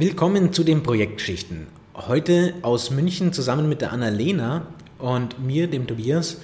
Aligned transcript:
Willkommen 0.00 0.52
zu 0.52 0.62
den 0.62 0.84
Projektschichten. 0.84 1.66
Heute 1.92 2.54
aus 2.62 2.92
München 2.92 3.32
zusammen 3.32 3.68
mit 3.68 3.80
der 3.80 3.92
Annalena 3.92 4.68
und 5.00 5.44
mir, 5.44 5.66
dem 5.66 5.88
Tobias. 5.88 6.36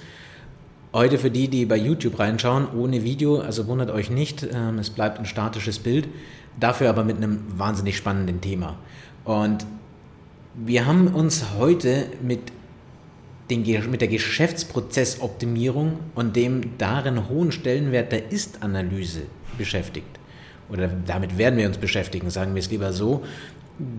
Heute 0.91 1.17
für 1.17 1.31
die, 1.31 1.47
die 1.47 1.65
bei 1.65 1.77
YouTube 1.77 2.19
reinschauen, 2.19 2.67
ohne 2.77 3.05
Video, 3.05 3.39
also 3.39 3.65
wundert 3.67 3.91
euch 3.91 4.09
nicht, 4.09 4.45
ähm, 4.53 4.77
es 4.79 4.89
bleibt 4.89 5.19
ein 5.19 5.25
statisches 5.25 5.79
Bild, 5.79 6.09
dafür 6.59 6.89
aber 6.89 7.05
mit 7.05 7.15
einem 7.15 7.45
wahnsinnig 7.57 7.95
spannenden 7.95 8.41
Thema. 8.41 8.77
Und 9.23 9.65
wir 10.53 10.85
haben 10.85 11.07
uns 11.07 11.45
heute 11.57 12.07
mit, 12.21 12.41
den, 13.49 13.63
mit 13.89 14.01
der 14.01 14.09
Geschäftsprozessoptimierung 14.09 15.99
und 16.13 16.35
dem 16.35 16.77
darin 16.77 17.29
hohen 17.29 17.53
Stellenwert 17.53 18.11
der 18.11 18.33
Ist-Analyse 18.33 19.21
beschäftigt. 19.57 20.19
Oder 20.69 20.89
damit 21.05 21.37
werden 21.37 21.57
wir 21.57 21.67
uns 21.67 21.77
beschäftigen, 21.77 22.29
sagen 22.29 22.55
wir 22.55 22.59
es 22.59 22.71
lieber 22.71 22.93
so. 22.93 23.23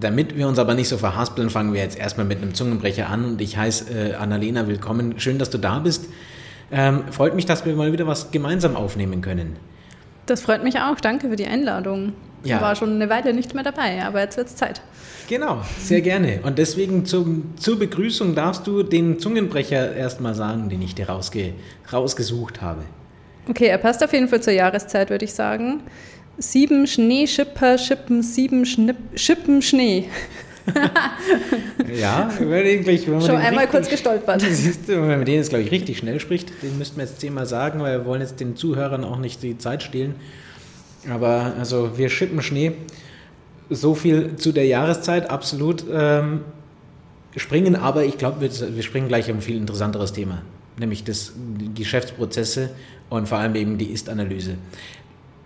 Damit 0.01 0.37
wir 0.37 0.49
uns 0.49 0.59
aber 0.59 0.75
nicht 0.75 0.89
so 0.89 0.97
verhaspeln, 0.97 1.51
fangen 1.51 1.75
wir 1.75 1.83
jetzt 1.83 1.99
erstmal 1.99 2.27
mit 2.27 2.41
einem 2.41 2.55
Zungenbrecher 2.55 3.09
an. 3.09 3.25
Und 3.25 3.41
ich 3.41 3.57
heiße 3.57 3.93
äh, 3.93 4.15
Annalena 4.15 4.67
willkommen. 4.67 5.21
Schön, 5.21 5.39
dass 5.39 5.51
du 5.51 5.59
da 5.59 5.81
bist. 5.81 6.07
Ähm, 6.73 7.05
freut 7.11 7.35
mich, 7.35 7.47
dass 7.47 7.65
wir 7.65 7.75
mal 7.75 7.93
wieder 7.93 8.07
was 8.07 8.31
gemeinsam 8.31 8.75
aufnehmen 8.75 9.21
können. 9.21 9.57
Das 10.27 10.41
freut 10.41 10.65
mich 10.65 10.79
auch. 10.79 10.99
Danke 11.01 11.29
für 11.29 11.37
die 11.37 11.47
Einladung. 11.47 12.15
Ja. 12.43 12.57
Ich 12.57 12.63
war 12.63 12.77
schon 12.77 12.95
eine 12.95 13.09
Weile 13.09 13.33
nicht 13.33 13.55
mehr 13.55 13.65
dabei, 13.65 14.03
aber 14.05 14.21
jetzt 14.21 14.37
wird 14.37 14.49
es 14.49 14.57
Zeit. 14.57 14.81
Genau, 15.29 15.63
sehr 15.79 16.01
gerne. 16.01 16.41
Und 16.43 16.59
deswegen 16.59 17.05
zum, 17.05 17.57
zur 17.57 17.79
Begrüßung 17.79 18.35
darfst 18.35 18.67
du 18.67 18.83
den 18.83 19.19
Zungenbrecher 19.19 19.95
erstmal 19.95 20.35
sagen, 20.35 20.69
den 20.69 20.83
ich 20.83 20.95
dir 20.95 21.09
rausge, 21.09 21.55
rausgesucht 21.93 22.63
habe. 22.63 22.83
Okay, 23.49 23.67
er 23.67 23.79
passt 23.79 24.03
auf 24.03 24.13
jeden 24.13 24.29
Fall 24.29 24.41
zur 24.41 24.53
Jahreszeit, 24.53 25.11
würde 25.11 25.25
ich 25.25 25.33
sagen. 25.33 25.83
Sieben 26.39 26.87
Schneeschipper 26.87 27.79
schippen 27.79 28.23
sieben 28.23 28.67
Schnipp, 28.67 28.97
Schippen 29.15 29.63
Schnee. 29.63 30.09
ja, 31.99 32.31
wirklich. 32.39 33.07
Wenn 33.07 33.15
man 33.15 33.23
Schon 33.23 33.37
einmal 33.37 33.65
richtig, 33.65 33.71
kurz 33.71 33.89
gestolpert. 33.89 34.43
Wenn 34.87 35.07
man 35.07 35.25
den 35.25 35.37
jetzt, 35.37 35.51
glaube 35.51 35.65
ich, 35.65 35.71
richtig 35.71 35.99
schnell 35.99 36.21
spricht, 36.21 36.51
den 36.63 36.77
müssten 36.77 36.97
wir 36.97 37.05
jetzt 37.05 37.21
zehnmal 37.21 37.47
sagen, 37.47 37.81
weil 37.81 38.01
wir 38.01 38.05
wollen 38.05 38.21
jetzt 38.21 38.41
den 38.41 38.57
Zuhörern 38.57 39.05
auch 39.05 39.19
nicht 39.19 39.43
die 39.43 39.59
Zeit 39.59 39.83
stehlen. 39.83 40.17
Aber 41.09 41.53
also 41.59 41.97
wir 41.97 42.09
schippen 42.11 42.43
Schnee. 42.43 42.73
So 43.71 43.95
viel 43.95 44.37
zu 44.37 44.53
der 44.53 44.67
Jahreszeit, 44.67 45.31
absolut. 45.31 45.85
Ähm, 45.93 46.41
springen, 47.37 47.77
aber 47.77 48.05
ich 48.05 48.19
glaube, 48.19 48.41
wir, 48.41 48.75
wir 48.75 48.83
springen 48.83 49.09
gleich 49.09 49.27
auf 49.27 49.37
ein 49.37 49.43
viel 49.43 49.57
interessanteres 49.57 50.13
Thema, 50.13 50.43
nämlich 50.79 51.05
das, 51.05 51.33
die 51.37 51.73
Geschäftsprozesse 51.75 52.71
und 53.11 53.29
vor 53.29 53.39
allem 53.39 53.55
eben 53.55 53.79
die 53.79 53.87
Ist-Analyse 53.87 54.57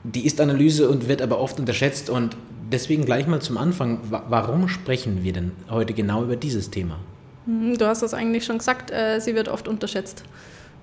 die 0.04 0.26
Ist-Analyse 0.26 0.88
und 0.88 1.08
wird 1.08 1.22
aber 1.22 1.40
oft 1.40 1.58
unterschätzt 1.58 2.10
und 2.10 2.36
deswegen 2.70 3.04
gleich 3.04 3.26
mal 3.26 3.40
zum 3.40 3.58
Anfang, 3.58 4.00
warum 4.10 4.68
sprechen 4.68 5.22
wir 5.22 5.32
denn 5.32 5.52
heute 5.68 5.92
genau 5.92 6.22
über 6.22 6.36
dieses 6.36 6.70
Thema? 6.70 6.98
Mhm, 7.46 7.76
du 7.78 7.86
hast 7.86 8.02
das 8.02 8.14
eigentlich 8.14 8.44
schon 8.44 8.58
gesagt, 8.58 8.90
äh, 8.90 9.20
sie 9.20 9.34
wird 9.34 9.48
oft 9.48 9.68
unterschätzt. 9.68 10.24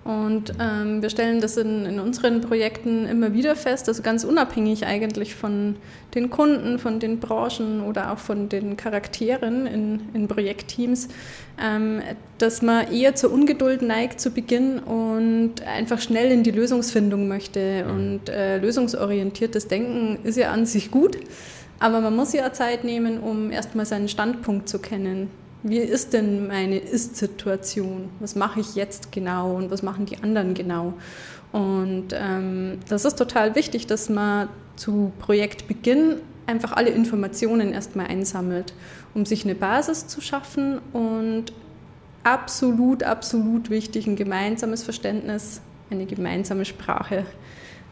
Und 0.07 0.53
ähm, 0.57 1.01
wir 1.01 1.09
stellen 1.09 1.41
das 1.41 1.57
in, 1.57 1.85
in, 1.85 1.99
unseren 1.99 2.39
Projekten 2.39 3.05
immer 3.05 3.33
wieder 3.33 3.57
fest, 3.57 3.89
also 3.89 4.01
ganz 4.01 4.23
unabhängig 4.23 4.85
eigentlich 4.85 5.35
von 5.35 5.75
den 6.15 6.29
Kunden, 6.29 6.79
von 6.79 7.01
den 7.01 7.19
Branchen 7.19 7.83
oder 7.83 8.13
auch 8.13 8.17
von 8.17 8.47
den 8.47 8.77
Charakteren 8.77 9.67
in, 9.67 9.99
in 10.13 10.29
Projektteams, 10.29 11.09
ähm, 11.61 12.01
dass 12.37 12.61
man 12.61 12.89
eher 12.89 13.15
zur 13.15 13.33
Ungeduld 13.33 13.81
neigt 13.81 14.21
zu 14.21 14.31
Beginn 14.31 14.79
und 14.79 15.55
einfach 15.67 15.99
schnell 15.99 16.31
in 16.31 16.41
die 16.41 16.51
Lösungsfindung 16.51 17.27
möchte. 17.27 17.83
Mhm. 17.83 17.91
Und 17.91 18.29
äh, 18.29 18.59
lösungsorientiertes 18.59 19.67
Denken 19.67 20.19
ist 20.23 20.37
ja 20.37 20.51
an 20.51 20.65
sich 20.65 20.89
gut, 20.89 21.17
aber 21.79 21.99
man 21.99 22.15
muss 22.15 22.31
ja 22.31 22.53
Zeit 22.53 22.85
nehmen, 22.85 23.19
um 23.19 23.51
erstmal 23.51 23.85
seinen 23.85 24.07
Standpunkt 24.07 24.69
zu 24.69 24.79
kennen 24.79 25.29
wie 25.69 25.79
ist 25.79 26.13
denn 26.13 26.47
meine 26.47 26.77
Ist-Situation? 26.77 28.09
Was 28.19 28.35
mache 28.35 28.59
ich 28.59 28.75
jetzt 28.75 29.11
genau 29.11 29.55
und 29.55 29.71
was 29.71 29.83
machen 29.83 30.05
die 30.05 30.17
anderen 30.17 30.53
genau? 30.53 30.93
Und 31.51 32.07
ähm, 32.13 32.79
das 32.89 33.05
ist 33.05 33.15
total 33.15 33.55
wichtig, 33.55 33.87
dass 33.87 34.09
man 34.09 34.49
zu 34.75 35.11
Projektbeginn 35.19 36.17
einfach 36.45 36.73
alle 36.73 36.89
Informationen 36.89 37.73
erstmal 37.73 38.07
einsammelt, 38.07 38.73
um 39.13 39.25
sich 39.25 39.43
eine 39.43 39.55
Basis 39.55 40.07
zu 40.07 40.21
schaffen 40.21 40.79
und 40.93 41.45
absolut, 42.23 43.03
absolut 43.03 43.69
wichtig, 43.69 44.07
ein 44.07 44.15
gemeinsames 44.15 44.83
Verständnis, 44.83 45.61
eine 45.89 46.05
gemeinsame 46.05 46.65
Sprache. 46.65 47.25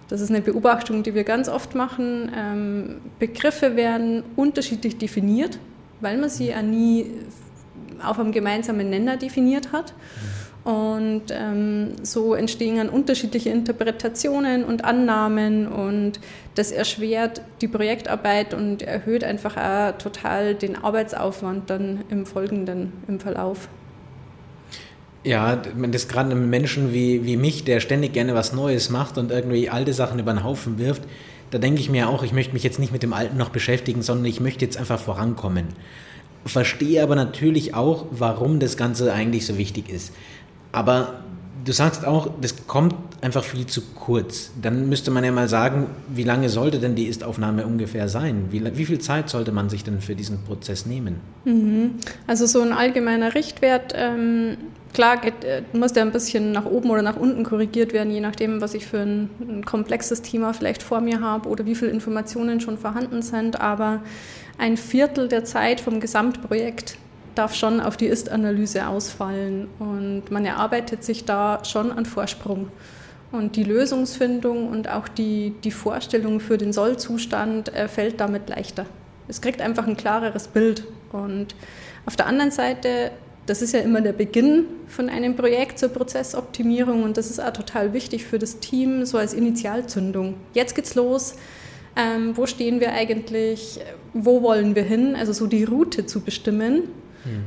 Das 0.08 0.22
ist 0.22 0.30
eine 0.30 0.42
Beobachtung, 0.42 1.04
die 1.04 1.16
wir 1.16 1.24
ganz 1.24 1.50
oft 1.50 1.74
machen. 1.74 2.32
Ähm, 2.36 3.02
Begriffe 3.18 3.76
werden 3.76 4.24
unterschiedlich 4.36 4.98
definiert, 4.98 5.58
weil 6.02 6.18
man 6.18 6.30
sie 6.30 6.50
ja 6.50 6.62
nie 6.62 7.12
auf 8.02 8.20
einem 8.20 8.32
gemeinsamen 8.32 8.90
Nenner 8.90 9.18
definiert 9.18 9.72
hat. 9.72 9.94
Und 10.66 11.26
ähm, 11.30 11.92
so 12.02 12.34
entstehen 12.34 12.78
dann 12.78 12.90
unterschiedliche 12.90 13.52
Interpretationen 13.52 14.64
und 14.64 14.84
Annahmen 14.84 15.68
und 15.68 16.20
das 16.56 16.72
erschwert 16.72 17.44
die 17.62 17.68
Projektarbeit 17.68 18.56
und 18.56 18.82
erhöht 18.82 19.24
einfach 19.24 19.58
auch 19.58 19.96
total 20.00 20.56
den 20.56 20.76
Arbeitsaufwand 20.76 21.70
dann 21.70 22.04
im 22.10 22.26
Folgenden, 22.26 22.94
im 23.08 23.20
Verlauf. 23.20 23.70
Ja, 25.24 25.56
das 25.56 26.08
gerade 26.08 26.32
einem 26.32 26.50
Menschen 26.50 26.92
wie, 26.94 27.26
wie 27.26 27.38
mich, 27.38 27.64
der 27.64 27.80
ständig 27.80 28.14
gerne 28.14 28.34
was 28.34 28.52
Neues 28.52 28.90
macht 28.90 29.20
und 29.20 29.30
irgendwie 29.30 29.70
alte 29.70 29.94
Sachen 29.94 30.18
über 30.18 30.34
den 30.34 30.44
Haufen 30.44 30.80
wirft, 30.80 31.04
da 31.52 31.60
denke 31.60 31.80
ich 31.80 31.92
mir 31.92 32.10
auch, 32.10 32.24
ich 32.24 32.34
möchte 32.34 32.54
mich 32.54 32.64
jetzt 32.64 32.80
nicht 32.80 32.92
mit 32.92 33.04
dem 33.04 33.14
Alten 33.14 33.38
noch 33.38 33.50
beschäftigen, 33.50 34.02
sondern 34.02 34.26
ich 34.26 34.40
möchte 34.40 34.66
jetzt 34.66 34.78
einfach 34.78 35.00
vorankommen 35.00 35.68
verstehe 36.46 37.02
aber 37.02 37.16
natürlich 37.16 37.74
auch, 37.74 38.06
warum 38.12 38.60
das 38.60 38.78
Ganze 38.78 39.12
eigentlich 39.14 39.46
so 39.46 39.58
wichtig 39.58 39.90
ist. 39.90 40.14
Aber 40.72 41.22
du 41.64 41.72
sagst 41.72 42.06
auch, 42.06 42.30
das 42.40 42.68
kommt 42.68 42.96
einfach 43.22 43.44
viel 43.44 43.66
zu 43.66 43.82
kurz. 43.96 44.52
Dann 44.62 44.88
müsste 44.88 45.10
man 45.10 45.24
ja 45.24 45.32
mal 45.32 45.48
sagen, 45.48 45.88
wie 46.08 46.24
lange 46.24 46.50
sollte 46.50 46.80
denn 46.80 46.96
die 46.96 47.06
Ist-Aufnahme 47.06 47.66
ungefähr 47.66 48.08
sein? 48.08 48.48
Wie, 48.52 48.64
wie, 48.78 48.86
viel 48.86 49.00
Zeit 49.00 49.30
sollte 49.30 49.52
man 49.52 49.70
sich 49.70 49.84
denn 49.84 50.02
für 50.02 50.16
diesen 50.16 50.44
Prozess 50.44 50.86
nehmen? 50.86 51.20
Mhm. 51.46 51.96
Also 52.28 52.46
so 52.46 52.62
ein 52.62 52.72
allgemeiner 52.72 53.34
Richtwert, 53.34 53.94
ähm, 53.96 54.58
klar 54.96 55.18
geht, 55.18 55.44
äh, 55.44 55.62
muss 55.74 55.94
der 55.94 56.04
ein 56.04 56.12
bisschen 56.12 56.52
nach 56.52 56.66
oben 56.66 56.90
oder 56.90 57.04
nach 57.04 57.18
unten 57.18 57.44
korrigiert 57.44 57.94
werden, 57.94 58.12
je 58.12 58.22
nachdem, 58.22 58.62
was 58.62 58.74
ich 58.74 58.88
für 58.88 59.00
ein, 59.00 59.30
ein 59.42 59.66
komplexes 59.66 60.24
Thema 60.24 60.54
vielleicht 60.54 60.82
vor 60.82 61.02
mir 61.02 61.22
habe 61.22 61.50
oder 61.50 61.66
wie 61.66 61.76
viele 61.76 61.92
Informationen 61.92 62.62
schon 62.62 62.78
vorhanden 62.80 63.22
sind. 63.22 63.62
Aber 63.62 64.02
ein 64.58 64.78
Viertel 64.78 65.28
der 65.28 65.46
Zeit 65.46 65.82
vom 65.82 66.00
Gesamtprojekt 66.00 66.98
darf 67.36 67.54
schon 67.54 67.82
auf 67.82 67.98
die 67.98 68.06
Ist-Analyse 68.06 68.88
ausfallen 68.88 69.68
und 69.80 70.32
man 70.32 70.46
erarbeitet 70.46 71.04
sich 71.04 71.26
da 71.26 71.64
schon 71.66 71.92
an 71.92 72.06
Vorsprung. 72.06 72.70
Und 73.32 73.58
die 73.58 73.66
Lösungsfindung 73.66 74.70
und 74.70 74.90
auch 74.90 75.10
die, 75.10 75.54
die 75.66 75.72
Vorstellung 75.72 76.40
für 76.40 76.58
den 76.58 76.72
Sollzustand 76.72 77.74
äh, 77.74 77.90
fällt 77.90 78.22
damit 78.22 78.48
leichter. 78.48 78.86
Es 79.28 79.42
kriegt 79.42 79.62
einfach 79.62 79.88
ein 79.88 79.98
klareres 79.98 80.48
Bild. 80.48 80.86
Und 81.12 81.56
auf 82.06 82.16
der 82.16 82.28
anderen 82.28 82.52
Seite, 82.52 83.12
das 83.46 83.62
ist 83.62 83.74
ja 83.74 83.80
immer 83.82 84.02
der 84.02 84.14
Beginn 84.14 84.66
von 84.88 85.10
einem 85.10 85.36
Projekt 85.36 85.80
zur 85.80 85.90
Prozessoptimierung 85.90 87.04
und 87.04 87.18
das 87.18 87.30
ist 87.30 87.40
auch 87.40 87.54
total 87.54 87.94
wichtig 87.94 88.26
für 88.26 88.40
das 88.40 88.60
Team, 88.60 89.06
so 89.06 89.18
als 89.18 89.34
Initialzündung. 89.34 90.36
Jetzt 90.54 90.76
geht's 90.76 90.96
los 90.96 91.36
ähm, 91.96 92.36
wo 92.36 92.46
stehen 92.46 92.80
wir 92.80 92.94
eigentlich, 92.94 93.80
wo 94.14 94.42
wollen 94.42 94.76
wir 94.76 94.84
hin, 94.84 95.16
also 95.16 95.32
so 95.34 95.48
die 95.48 95.64
Route 95.64 96.06
zu 96.06 96.22
bestimmen. 96.22 96.84
Mhm. 97.24 97.46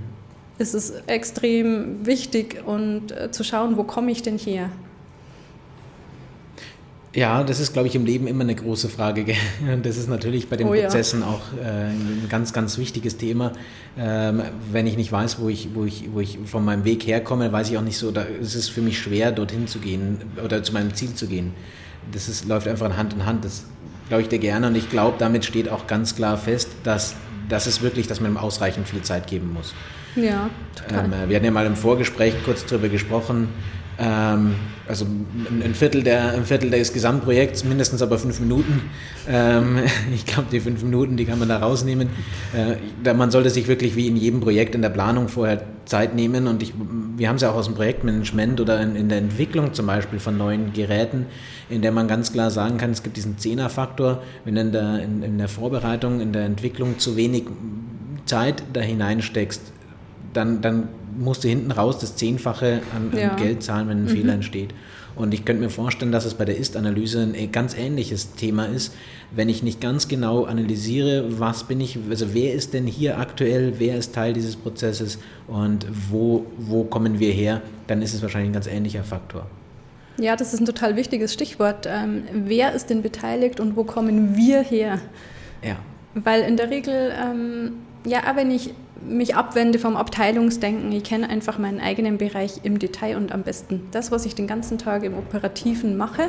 ist 0.58 0.74
Es 0.74 0.90
extrem 1.06 2.06
wichtig 2.06 2.62
und 2.66 3.12
äh, 3.12 3.30
zu 3.30 3.44
schauen, 3.44 3.76
wo 3.76 3.84
komme 3.84 4.10
ich 4.10 4.22
denn 4.22 4.38
her. 4.38 4.70
Ja, 7.14 7.42
das 7.42 7.58
ist, 7.58 7.72
glaube 7.72 7.88
ich, 7.88 7.94
im 7.94 8.04
Leben 8.04 8.26
immer 8.26 8.42
eine 8.42 8.54
große 8.54 8.88
Frage. 8.88 9.24
Und 9.72 9.86
das 9.86 9.96
ist 9.96 10.08
natürlich 10.08 10.48
bei 10.48 10.56
den 10.56 10.68
oh, 10.68 10.72
Prozessen 10.72 11.20
ja. 11.20 11.26
auch 11.26 11.40
äh, 11.58 11.88
ein 11.88 12.26
ganz, 12.28 12.52
ganz 12.52 12.76
wichtiges 12.76 13.16
Thema. 13.16 13.52
Ähm, 13.98 14.42
wenn 14.70 14.86
ich 14.86 14.96
nicht 14.96 15.10
weiß, 15.10 15.40
wo 15.40 15.48
ich, 15.48 15.70
wo, 15.74 15.84
ich, 15.84 16.10
wo 16.12 16.20
ich 16.20 16.38
von 16.44 16.64
meinem 16.64 16.84
Weg 16.84 17.06
herkomme, 17.06 17.50
weiß 17.50 17.70
ich 17.70 17.78
auch 17.78 17.82
nicht 17.82 17.98
so, 17.98 18.10
da 18.10 18.22
ist 18.22 18.54
es 18.54 18.68
für 18.68 18.82
mich 18.82 18.98
schwer, 18.98 19.32
dorthin 19.32 19.66
zu 19.66 19.78
gehen 19.78 20.18
oder 20.44 20.62
zu 20.62 20.72
meinem 20.72 20.94
Ziel 20.94 21.14
zu 21.14 21.26
gehen. 21.26 21.54
Das 22.12 22.28
ist, 22.28 22.46
läuft 22.46 22.68
einfach 22.68 22.94
Hand 22.96 23.14
in 23.14 23.24
Hand. 23.24 23.44
Das 23.44 23.64
glaube 24.08 24.22
ich 24.22 24.28
dir 24.28 24.38
gerne. 24.38 24.66
Und 24.66 24.76
ich 24.76 24.90
glaube, 24.90 25.16
damit 25.18 25.44
steht 25.46 25.70
auch 25.70 25.86
ganz 25.86 26.14
klar 26.14 26.36
fest, 26.36 26.68
dass 26.84 27.14
das 27.48 27.66
ist 27.66 27.80
wirklich, 27.80 28.06
dass 28.06 28.20
man 28.20 28.32
ihm 28.32 28.36
ausreichend 28.36 28.86
viel 28.86 29.00
Zeit 29.00 29.26
geben 29.26 29.54
muss. 29.54 29.74
Ja, 30.16 30.50
total. 30.74 31.06
Ähm, 31.06 31.28
wir 31.28 31.36
hatten 31.36 31.46
ja 31.46 31.50
mal 31.50 31.66
im 31.66 31.76
Vorgespräch 31.76 32.34
kurz 32.44 32.66
darüber 32.66 32.88
gesprochen, 32.88 33.48
ähm, 33.98 34.54
also 34.86 35.04
ein 35.04 35.74
Viertel, 35.74 36.02
der, 36.02 36.32
ein 36.32 36.44
Viertel 36.44 36.70
des 36.70 36.92
Gesamtprojekts, 36.92 37.64
mindestens 37.64 38.00
aber 38.00 38.18
fünf 38.18 38.38
Minuten. 38.40 38.82
Ähm, 39.28 39.80
ich 40.14 40.24
glaube, 40.24 40.48
die 40.52 40.60
fünf 40.60 40.82
Minuten, 40.82 41.16
die 41.16 41.24
kann 41.24 41.38
man 41.38 41.48
da 41.48 41.58
rausnehmen. 41.58 42.08
Äh, 42.54 43.14
man 43.14 43.30
sollte 43.30 43.50
sich 43.50 43.66
wirklich 43.66 43.96
wie 43.96 44.06
in 44.06 44.16
jedem 44.16 44.40
Projekt 44.40 44.74
in 44.74 44.82
der 44.82 44.90
Planung 44.90 45.28
vorher 45.28 45.62
Zeit 45.84 46.14
nehmen. 46.14 46.46
Und 46.46 46.62
ich, 46.62 46.74
wir 47.16 47.28
haben 47.28 47.36
es 47.36 47.42
ja 47.42 47.50
auch 47.50 47.56
aus 47.56 47.66
dem 47.66 47.74
Projektmanagement 47.74 48.60
oder 48.60 48.80
in, 48.80 48.94
in, 48.94 49.08
der 49.08 49.18
Entwicklung 49.18 49.74
zum 49.74 49.86
Beispiel 49.86 50.20
von 50.20 50.38
neuen 50.38 50.72
Geräten, 50.72 51.26
in 51.68 51.82
der 51.82 51.90
man 51.90 52.06
ganz 52.06 52.32
klar 52.32 52.50
sagen 52.50 52.78
kann, 52.78 52.90
es 52.90 53.02
gibt 53.02 53.16
diesen 53.16 53.36
Zehnerfaktor. 53.38 54.22
Wenn 54.44 54.56
in 54.56 54.72
der, 54.72 55.02
in, 55.02 55.22
in 55.22 55.38
der 55.38 55.48
Vorbereitung, 55.48 56.20
in 56.20 56.32
der 56.32 56.44
Entwicklung 56.44 56.98
zu 56.98 57.16
wenig 57.16 57.44
Zeit 58.26 58.62
da 58.72 58.80
hineinsteckst, 58.80 59.72
dann, 60.34 60.60
dann 60.60 60.88
musst 61.18 61.44
du 61.44 61.48
hinten 61.48 61.70
raus 61.70 61.98
das 61.98 62.16
Zehnfache 62.16 62.80
an, 62.94 63.10
an 63.12 63.18
ja. 63.18 63.34
Geld 63.36 63.62
zahlen, 63.62 63.88
wenn 63.88 63.98
ein 63.98 64.04
mhm. 64.04 64.08
Fehler 64.08 64.34
entsteht. 64.34 64.72
Und 65.16 65.34
ich 65.34 65.44
könnte 65.44 65.62
mir 65.62 65.70
vorstellen, 65.70 66.12
dass 66.12 66.24
es 66.24 66.34
bei 66.34 66.44
der 66.44 66.56
Ist-Analyse 66.56 67.20
ein 67.20 67.50
ganz 67.50 67.76
ähnliches 67.76 68.34
Thema 68.34 68.66
ist, 68.66 68.94
wenn 69.32 69.48
ich 69.48 69.64
nicht 69.64 69.80
ganz 69.80 70.06
genau 70.06 70.44
analysiere, 70.44 71.40
was 71.40 71.64
bin 71.64 71.80
ich, 71.80 71.98
also 72.08 72.34
wer 72.34 72.54
ist 72.54 72.72
denn 72.72 72.86
hier 72.86 73.18
aktuell, 73.18 73.74
wer 73.78 73.96
ist 73.96 74.14
Teil 74.14 74.32
dieses 74.32 74.54
Prozesses 74.54 75.18
und 75.48 75.86
wo, 76.10 76.46
wo 76.56 76.84
kommen 76.84 77.18
wir 77.18 77.32
her, 77.32 77.62
dann 77.88 78.00
ist 78.00 78.14
es 78.14 78.22
wahrscheinlich 78.22 78.50
ein 78.50 78.54
ganz 78.54 78.68
ähnlicher 78.68 79.02
Faktor. 79.02 79.46
Ja, 80.18 80.36
das 80.36 80.54
ist 80.54 80.60
ein 80.60 80.66
total 80.66 80.94
wichtiges 80.94 81.32
Stichwort. 81.32 81.88
Ähm, 81.88 82.22
wer 82.32 82.72
ist 82.72 82.90
denn 82.90 83.02
beteiligt 83.02 83.58
und 83.58 83.76
wo 83.76 83.84
kommen 83.84 84.36
wir 84.36 84.62
her? 84.62 85.00
Ja. 85.64 85.76
Weil 86.14 86.42
in 86.42 86.56
der 86.56 86.70
Regel, 86.70 87.12
ähm, 87.20 87.72
ja, 88.04 88.22
wenn 88.34 88.50
ich 88.50 88.70
mich 89.08 89.34
abwende 89.34 89.78
vom 89.78 89.96
Abteilungsdenken. 89.96 90.92
Ich 90.92 91.04
kenne 91.04 91.28
einfach 91.28 91.58
meinen 91.58 91.80
eigenen 91.80 92.18
Bereich 92.18 92.60
im 92.62 92.78
Detail 92.78 93.16
und 93.16 93.32
am 93.32 93.42
besten. 93.42 93.82
Das, 93.90 94.10
was 94.10 94.26
ich 94.26 94.34
den 94.34 94.46
ganzen 94.46 94.78
Tag 94.78 95.04
im 95.04 95.14
Operativen 95.14 95.96
mache, 95.96 96.28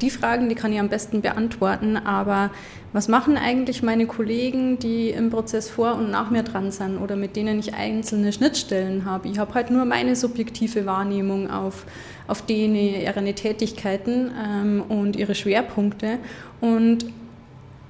die 0.00 0.10
Fragen, 0.10 0.48
die 0.48 0.54
kann 0.54 0.72
ich 0.72 0.78
am 0.78 0.88
besten 0.88 1.22
beantworten. 1.22 1.96
Aber 1.96 2.50
was 2.92 3.08
machen 3.08 3.36
eigentlich 3.36 3.82
meine 3.82 4.06
Kollegen, 4.06 4.78
die 4.78 5.10
im 5.10 5.30
Prozess 5.30 5.68
vor 5.68 5.94
und 5.94 6.10
nach 6.10 6.30
mir 6.30 6.42
dran 6.42 6.70
sind 6.70 6.98
oder 6.98 7.16
mit 7.16 7.36
denen 7.36 7.58
ich 7.58 7.74
einzelne 7.74 8.32
Schnittstellen 8.32 9.04
habe? 9.04 9.28
Ich 9.28 9.38
habe 9.38 9.54
halt 9.54 9.70
nur 9.70 9.84
meine 9.84 10.16
subjektive 10.16 10.86
Wahrnehmung 10.86 11.50
auf, 11.50 11.84
auf 12.26 12.42
denen, 12.42 12.76
ihre 12.76 13.34
Tätigkeiten 13.34 14.30
ähm, 14.42 14.84
und 14.88 15.16
ihre 15.16 15.34
Schwerpunkte. 15.34 16.18
Und 16.60 17.06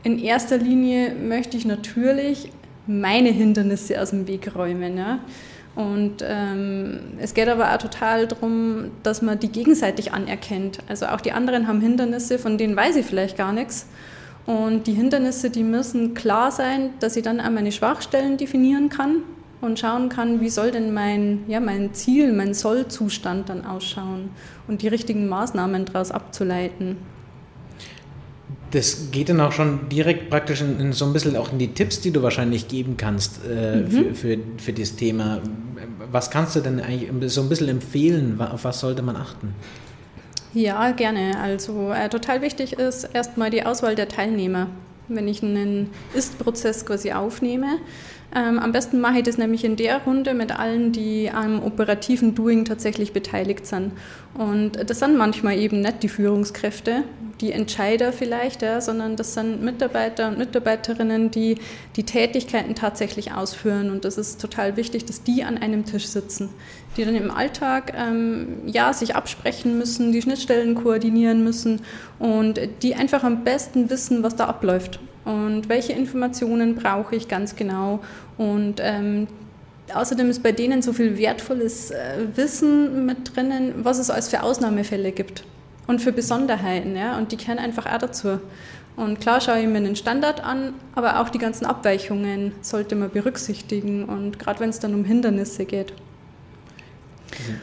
in 0.02 0.18
erster 0.18 0.58
Linie 0.58 1.14
möchte 1.14 1.56
ich 1.56 1.64
natürlich 1.64 2.50
meine 2.88 3.28
Hindernisse 3.28 4.00
aus 4.00 4.10
dem 4.10 4.26
Weg 4.26 4.56
räumen. 4.56 4.96
Ja? 4.96 5.20
Und 5.76 6.24
ähm, 6.26 6.98
es 7.20 7.34
geht 7.34 7.48
aber 7.48 7.72
auch 7.72 7.78
total 7.78 8.26
darum, 8.26 8.90
dass 9.04 9.22
man 9.22 9.38
die 9.38 9.48
gegenseitig 9.48 10.12
anerkennt. 10.12 10.78
Also 10.88 11.06
auch 11.06 11.20
die 11.20 11.30
anderen 11.30 11.68
haben 11.68 11.80
Hindernisse, 11.80 12.40
von 12.40 12.58
denen 12.58 12.74
weiß 12.74 12.96
ich 12.96 13.06
vielleicht 13.06 13.36
gar 13.36 13.52
nichts. 13.52 13.86
Und 14.44 14.86
die 14.86 14.94
Hindernisse, 14.94 15.50
die 15.50 15.62
müssen 15.62 16.14
klar 16.14 16.50
sein, 16.50 16.90
dass 17.00 17.16
ich 17.16 17.22
dann 17.22 17.38
auch 17.40 17.50
meine 17.50 17.70
Schwachstellen 17.70 18.38
definieren 18.38 18.88
kann 18.88 19.22
und 19.60 19.78
schauen 19.78 20.08
kann, 20.08 20.40
wie 20.40 20.48
soll 20.48 20.70
denn 20.70 20.94
mein, 20.94 21.44
ja, 21.48 21.60
mein 21.60 21.92
Ziel, 21.92 22.32
mein 22.32 22.54
Sollzustand 22.54 23.48
dann 23.48 23.66
ausschauen 23.66 24.30
und 24.66 24.82
die 24.82 24.88
richtigen 24.88 25.28
Maßnahmen 25.28 25.84
daraus 25.84 26.10
abzuleiten. 26.10 26.96
Das 28.70 29.10
geht 29.10 29.28
dann 29.30 29.40
auch 29.40 29.52
schon 29.52 29.88
direkt 29.88 30.30
praktisch 30.30 30.60
in, 30.60 30.78
in, 30.78 30.92
so 30.92 31.06
ein 31.06 31.12
bisschen 31.12 31.36
auch 31.36 31.52
in 31.52 31.58
die 31.58 31.68
Tipps, 31.68 32.00
die 32.00 32.10
du 32.10 32.22
wahrscheinlich 32.22 32.68
geben 32.68 32.96
kannst 32.96 33.40
äh, 33.48 33.76
mhm. 33.76 33.90
für, 33.90 34.14
für, 34.14 34.38
für 34.58 34.72
das 34.72 34.96
Thema. 34.96 35.40
Was 36.10 36.30
kannst 36.30 36.56
du 36.56 36.60
denn 36.60 36.80
eigentlich 36.80 37.32
so 37.32 37.42
ein 37.42 37.48
bisschen 37.48 37.68
empfehlen? 37.68 38.40
Auf 38.40 38.64
was 38.64 38.80
sollte 38.80 39.02
man 39.02 39.16
achten? 39.16 39.54
Ja, 40.54 40.90
gerne. 40.92 41.38
Also 41.40 41.92
äh, 41.92 42.08
total 42.08 42.42
wichtig 42.42 42.74
ist 42.74 43.04
erstmal 43.04 43.50
die 43.50 43.64
Auswahl 43.64 43.94
der 43.94 44.08
Teilnehmer. 44.08 44.68
Wenn 45.08 45.28
ich 45.28 45.42
einen 45.42 45.90
Ist-Prozess 46.14 46.84
quasi 46.84 47.12
aufnehme, 47.12 47.78
ähm, 48.34 48.58
am 48.58 48.72
besten 48.72 49.00
mache 49.00 49.18
ich 49.18 49.22
das 49.24 49.38
nämlich 49.38 49.64
in 49.64 49.76
der 49.76 50.02
Runde 50.02 50.34
mit 50.34 50.58
allen, 50.58 50.92
die 50.92 51.30
am 51.30 51.62
operativen 51.62 52.34
Doing 52.34 52.66
tatsächlich 52.66 53.12
beteiligt 53.12 53.66
sind. 53.66 53.92
Und 54.34 54.72
das 54.88 54.98
sind 54.98 55.16
manchmal 55.16 55.56
eben 55.56 55.80
nicht 55.80 56.02
die 56.02 56.10
Führungskräfte, 56.10 57.04
die 57.40 57.52
Entscheider 57.52 58.12
vielleicht, 58.12 58.60
ja, 58.60 58.82
sondern 58.82 59.16
das 59.16 59.32
sind 59.32 59.62
Mitarbeiter 59.62 60.28
und 60.28 60.36
Mitarbeiterinnen, 60.36 61.30
die 61.30 61.56
die 61.96 62.02
Tätigkeiten 62.04 62.74
tatsächlich 62.74 63.32
ausführen. 63.32 63.90
Und 63.90 64.04
das 64.04 64.18
ist 64.18 64.40
total 64.40 64.76
wichtig, 64.76 65.06
dass 65.06 65.22
die 65.22 65.42
an 65.42 65.56
einem 65.56 65.86
Tisch 65.86 66.06
sitzen, 66.06 66.50
die 66.98 67.06
dann 67.06 67.14
im 67.14 67.30
Alltag 67.30 67.94
ähm, 67.96 68.58
ja, 68.66 68.92
sich 68.92 69.16
absprechen 69.16 69.78
müssen, 69.78 70.12
die 70.12 70.20
Schnittstellen 70.20 70.74
koordinieren 70.74 71.42
müssen 71.42 71.80
und 72.18 72.60
die 72.82 72.94
einfach 72.94 73.24
am 73.24 73.42
besten 73.42 73.88
wissen, 73.88 74.22
was 74.22 74.36
da 74.36 74.46
abläuft 74.46 75.00
und 75.28 75.68
welche 75.68 75.92
Informationen 75.92 76.74
brauche 76.74 77.14
ich 77.14 77.28
ganz 77.28 77.54
genau. 77.54 78.00
Und 78.38 78.76
ähm, 78.78 79.26
außerdem 79.92 80.30
ist 80.30 80.42
bei 80.42 80.52
denen 80.52 80.80
so 80.80 80.94
viel 80.94 81.18
wertvolles 81.18 81.90
äh, 81.90 82.26
Wissen 82.34 83.04
mit 83.04 83.36
drinnen, 83.36 83.74
was 83.82 83.98
es 83.98 84.08
als 84.08 84.30
für 84.30 84.42
Ausnahmefälle 84.42 85.12
gibt 85.12 85.44
und 85.86 86.00
für 86.00 86.12
Besonderheiten. 86.12 86.96
Ja? 86.96 87.18
Und 87.18 87.30
die 87.30 87.36
kennen 87.36 87.58
einfach 87.58 87.84
auch 87.84 87.98
dazu. 87.98 88.40
Und 88.96 89.20
klar 89.20 89.42
schaue 89.42 89.60
ich 89.60 89.66
mir 89.66 89.82
den 89.82 89.96
Standard 89.96 90.42
an, 90.42 90.72
aber 90.94 91.20
auch 91.20 91.28
die 91.28 91.38
ganzen 91.38 91.66
Abweichungen 91.66 92.52
sollte 92.62 92.96
man 92.96 93.10
berücksichtigen. 93.10 94.04
Und 94.04 94.38
gerade 94.38 94.60
wenn 94.60 94.70
es 94.70 94.80
dann 94.80 94.94
um 94.94 95.04
Hindernisse 95.04 95.66
geht 95.66 95.92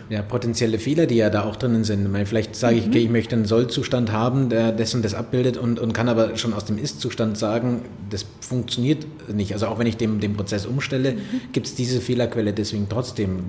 ja, 0.10 0.22
potenzielle 0.22 0.80
Fehler, 0.80 1.06
die 1.06 1.16
ja 1.16 1.30
da 1.30 1.44
auch 1.44 1.56
drinnen 1.56 1.84
sind. 1.84 2.12
Meine, 2.12 2.26
vielleicht 2.26 2.56
sage 2.56 2.76
ich, 2.76 2.86
mhm. 2.86 2.92
okay, 2.92 3.00
ich 3.00 3.10
möchte 3.10 3.36
einen 3.36 3.46
Sollzustand 3.46 4.12
haben, 4.12 4.50
der 4.50 4.72
das 4.72 4.94
und 4.94 5.04
das 5.04 5.14
abbildet 5.14 5.58
und, 5.58 5.80
und 5.80 5.94
kann 5.94 6.10
aber 6.10 6.38
schon 6.38 6.54
aus 6.54 6.66
dem 6.66 6.78
Ist-Zustand 6.78 7.38
sagen, 7.38 7.82
das 8.10 8.26
funktioniert 8.42 9.06
nicht. 9.34 9.54
Also 9.54 9.68
auch 9.68 9.80
wenn 9.80 9.88
ich 9.88 9.98
den, 9.98 10.36
Prozess 10.36 10.66
umstelle, 10.66 11.14
mhm. 11.14 11.18
gibt 11.54 11.68
es 11.68 11.76
diese 11.76 12.02
Fehlerquelle 12.02 12.54
deswegen 12.54 12.88
trotzdem 12.90 13.44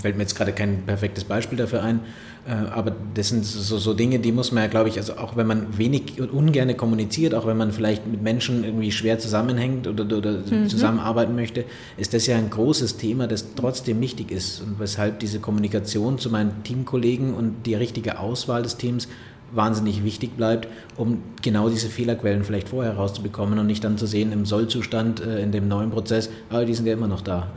fällt 0.00 0.16
mir 0.16 0.22
jetzt 0.22 0.36
gerade 0.36 0.52
kein 0.52 0.82
perfektes 0.86 1.24
Beispiel 1.24 1.58
dafür 1.58 1.82
ein, 1.82 2.00
aber 2.46 2.94
das 3.14 3.28
sind 3.28 3.44
so, 3.44 3.76
so 3.76 3.94
Dinge, 3.94 4.18
die 4.18 4.32
muss 4.32 4.52
man 4.52 4.62
ja, 4.62 4.68
glaube 4.68 4.88
ich, 4.88 4.96
also 4.96 5.16
auch 5.18 5.36
wenn 5.36 5.46
man 5.46 5.76
wenig 5.76 6.20
und 6.20 6.32
ungern 6.32 6.74
kommuniziert, 6.76 7.34
auch 7.34 7.46
wenn 7.46 7.56
man 7.56 7.72
vielleicht 7.72 8.06
mit 8.06 8.22
Menschen 8.22 8.64
irgendwie 8.64 8.90
schwer 8.90 9.18
zusammenhängt 9.18 9.86
oder, 9.86 10.04
oder 10.04 10.38
mhm. 10.38 10.68
zusammenarbeiten 10.68 11.34
möchte, 11.34 11.64
ist 11.96 12.14
das 12.14 12.26
ja 12.26 12.36
ein 12.36 12.48
großes 12.48 12.96
Thema, 12.96 13.26
das 13.26 13.54
trotzdem 13.54 14.00
wichtig 14.00 14.30
ist 14.30 14.62
und 14.62 14.80
weshalb 14.80 15.20
diese 15.20 15.40
Kommunikation 15.40 16.18
zu 16.18 16.30
meinen 16.30 16.62
Teamkollegen 16.64 17.34
und 17.34 17.66
die 17.66 17.74
richtige 17.74 18.18
Auswahl 18.18 18.62
des 18.62 18.76
Teams 18.76 19.08
wahnsinnig 19.52 20.04
wichtig 20.04 20.36
bleibt, 20.36 20.68
um 20.96 21.22
genau 21.42 21.68
diese 21.68 21.88
Fehlerquellen 21.88 22.44
vielleicht 22.44 22.68
vorher 22.68 22.94
rauszubekommen 22.94 23.58
und 23.58 23.66
nicht 23.66 23.84
dann 23.84 23.98
zu 23.98 24.06
sehen 24.06 24.32
im 24.32 24.44
Sollzustand, 24.46 25.20
äh, 25.20 25.42
in 25.42 25.52
dem 25.52 25.68
neuen 25.68 25.90
Prozess, 25.90 26.30
aber 26.50 26.64
die 26.64 26.74
sind 26.74 26.86
ja 26.86 26.92
immer 26.92 27.08
noch 27.08 27.22
da. 27.22 27.50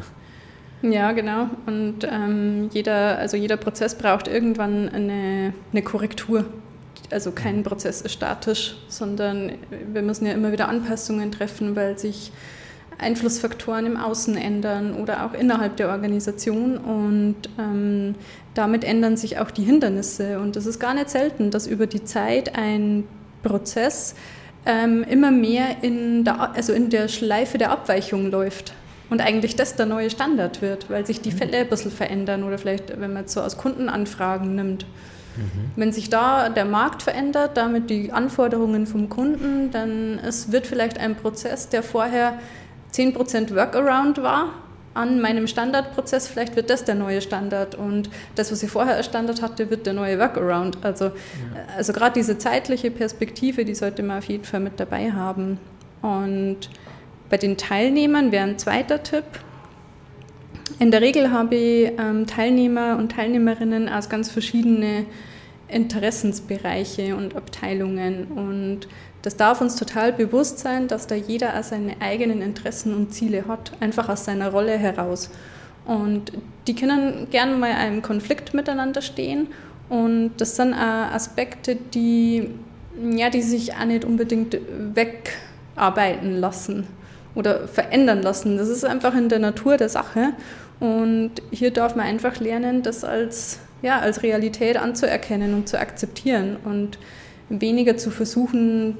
Ja, 0.81 1.11
genau. 1.11 1.49
Und 1.67 2.07
ähm, 2.09 2.69
jeder, 2.73 3.17
also 3.17 3.37
jeder 3.37 3.57
Prozess 3.57 3.95
braucht 3.95 4.27
irgendwann 4.27 4.89
eine, 4.89 5.53
eine 5.71 5.81
Korrektur. 5.83 6.45
Also 7.11 7.31
kein 7.31 7.63
Prozess 7.63 8.01
ist 8.01 8.13
statisch, 8.13 8.75
sondern 8.87 9.51
wir 9.93 10.01
müssen 10.01 10.25
ja 10.25 10.33
immer 10.33 10.51
wieder 10.51 10.69
Anpassungen 10.69 11.31
treffen, 11.31 11.75
weil 11.75 11.99
sich 11.99 12.31
Einflussfaktoren 12.97 13.85
im 13.85 13.97
Außen 13.97 14.37
ändern 14.37 14.95
oder 14.95 15.25
auch 15.25 15.33
innerhalb 15.33 15.77
der 15.77 15.89
Organisation. 15.89 16.77
Und 16.77 17.35
ähm, 17.59 18.15
damit 18.53 18.83
ändern 18.83 19.17
sich 19.17 19.39
auch 19.39 19.51
die 19.51 19.63
Hindernisse. 19.63 20.39
Und 20.39 20.55
es 20.55 20.65
ist 20.65 20.79
gar 20.79 20.93
nicht 20.93 21.09
selten, 21.09 21.51
dass 21.51 21.67
über 21.67 21.85
die 21.85 22.03
Zeit 22.03 22.55
ein 22.55 23.03
Prozess 23.43 24.15
ähm, 24.65 25.03
immer 25.03 25.31
mehr 25.31 25.83
in 25.83 26.23
der, 26.23 26.55
also 26.55 26.73
in 26.73 26.89
der 26.89 27.07
Schleife 27.07 27.57
der 27.57 27.71
Abweichung 27.71 28.31
läuft 28.31 28.73
und 29.11 29.21
eigentlich 29.21 29.57
das 29.57 29.75
der 29.75 29.85
neue 29.85 30.09
Standard 30.09 30.61
wird, 30.61 30.89
weil 30.89 31.05
sich 31.05 31.21
die 31.21 31.31
mhm. 31.31 31.37
Fälle 31.37 31.57
ein 31.57 31.69
bisschen 31.69 31.91
verändern 31.91 32.43
oder 32.43 32.57
vielleicht, 32.57 32.99
wenn 32.99 33.13
man 33.13 33.25
es 33.25 33.33
so 33.33 33.41
aus 33.41 33.57
Kundenanfragen 33.57 34.55
nimmt. 34.55 34.85
Mhm. 35.35 35.71
Wenn 35.75 35.91
sich 35.91 36.09
da 36.09 36.47
der 36.47 36.63
Markt 36.63 37.03
verändert, 37.03 37.57
damit 37.57 37.89
die 37.89 38.13
Anforderungen 38.13 38.87
vom 38.87 39.09
Kunden, 39.09 39.69
dann 39.69 40.17
es 40.25 40.53
wird 40.53 40.65
vielleicht 40.65 40.97
ein 40.97 41.15
Prozess, 41.15 41.67
der 41.67 41.83
vorher 41.83 42.39
10% 42.93 43.53
Workaround 43.53 44.23
war, 44.23 44.53
an 44.93 45.19
meinem 45.21 45.47
Standardprozess, 45.47 46.27
vielleicht 46.27 46.55
wird 46.55 46.69
das 46.69 46.85
der 46.85 46.95
neue 46.95 47.21
Standard 47.21 47.75
und 47.75 48.09
das, 48.35 48.51
was 48.51 48.63
ich 48.63 48.71
vorher 48.71 48.95
als 48.95 49.05
Standard 49.05 49.41
hatte, 49.41 49.69
wird 49.69 49.85
der 49.85 49.93
neue 49.93 50.19
Workaround. 50.19 50.77
Also, 50.83 51.05
ja. 51.05 51.11
also 51.75 51.91
gerade 51.91 52.13
diese 52.13 52.37
zeitliche 52.37 52.91
Perspektive, 52.91 53.65
die 53.65 53.75
sollte 53.75 54.03
man 54.03 54.19
auf 54.19 54.25
jeden 54.25 54.45
Fall 54.45 54.61
mit 54.61 54.79
dabei 54.79 55.11
haben. 55.11 55.59
Und 56.01 56.69
bei 57.31 57.37
den 57.37 57.57
Teilnehmern 57.57 58.31
wäre 58.33 58.43
ein 58.43 58.59
zweiter 58.59 59.01
Tipp. 59.01 59.23
In 60.79 60.91
der 60.91 61.01
Regel 61.01 61.31
habe 61.31 61.55
ich 61.55 61.91
ähm, 61.97 62.27
Teilnehmer 62.27 62.97
und 62.97 63.13
Teilnehmerinnen 63.13 63.87
aus 63.87 64.09
ganz 64.09 64.29
verschiedenen 64.29 65.05
Interessensbereiche 65.69 67.15
und 67.15 67.35
Abteilungen. 67.37 68.25
Und 68.25 68.89
das 69.21 69.37
darf 69.37 69.61
uns 69.61 69.77
total 69.77 70.11
bewusst 70.11 70.59
sein, 70.59 70.89
dass 70.89 71.07
da 71.07 71.15
jeder 71.15 71.57
auch 71.57 71.63
seine 71.63 72.01
eigenen 72.01 72.41
Interessen 72.41 72.93
und 72.93 73.13
Ziele 73.13 73.47
hat, 73.47 73.71
einfach 73.79 74.09
aus 74.09 74.25
seiner 74.25 74.51
Rolle 74.51 74.77
heraus. 74.77 75.29
Und 75.85 76.33
die 76.67 76.75
können 76.75 77.29
gerne 77.31 77.55
mal 77.55 77.71
einem 77.71 78.01
Konflikt 78.01 78.53
miteinander 78.53 79.01
stehen. 79.01 79.47
Und 79.87 80.33
das 80.37 80.57
sind 80.57 80.73
auch 80.73 81.13
Aspekte, 81.13 81.77
die, 81.77 82.49
ja, 83.15 83.29
die 83.29 83.41
sich 83.41 83.73
auch 83.73 83.85
nicht 83.85 84.03
unbedingt 84.03 84.57
wegarbeiten 84.95 86.35
lassen 86.35 86.87
oder 87.35 87.67
verändern 87.67 88.21
lassen. 88.21 88.57
Das 88.57 88.69
ist 88.69 88.85
einfach 88.85 89.15
in 89.15 89.29
der 89.29 89.39
Natur 89.39 89.77
der 89.77 89.89
Sache. 89.89 90.33
Und 90.79 91.31
hier 91.51 91.71
darf 91.71 91.95
man 91.95 92.05
einfach 92.05 92.39
lernen, 92.39 92.81
das 92.81 93.03
als, 93.03 93.59
ja, 93.81 93.99
als 93.99 94.23
Realität 94.23 94.77
anzuerkennen 94.77 95.53
und 95.53 95.69
zu 95.69 95.79
akzeptieren 95.79 96.57
und 96.63 96.97
weniger 97.49 97.97
zu 97.97 98.11
versuchen, 98.11 98.97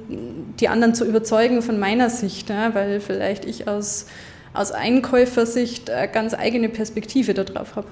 die 0.60 0.68
anderen 0.68 0.94
zu 0.94 1.04
überzeugen 1.04 1.62
von 1.62 1.78
meiner 1.78 2.10
Sicht, 2.10 2.50
ja, 2.50 2.74
weil 2.74 3.00
vielleicht 3.00 3.44
ich 3.44 3.66
aus, 3.66 4.06
aus 4.52 4.72
Einkäufersicht 4.72 5.90
eine 5.90 6.08
ganz 6.08 6.34
eigene 6.34 6.68
Perspektive 6.68 7.34
darauf 7.34 7.76
habe. 7.76 7.88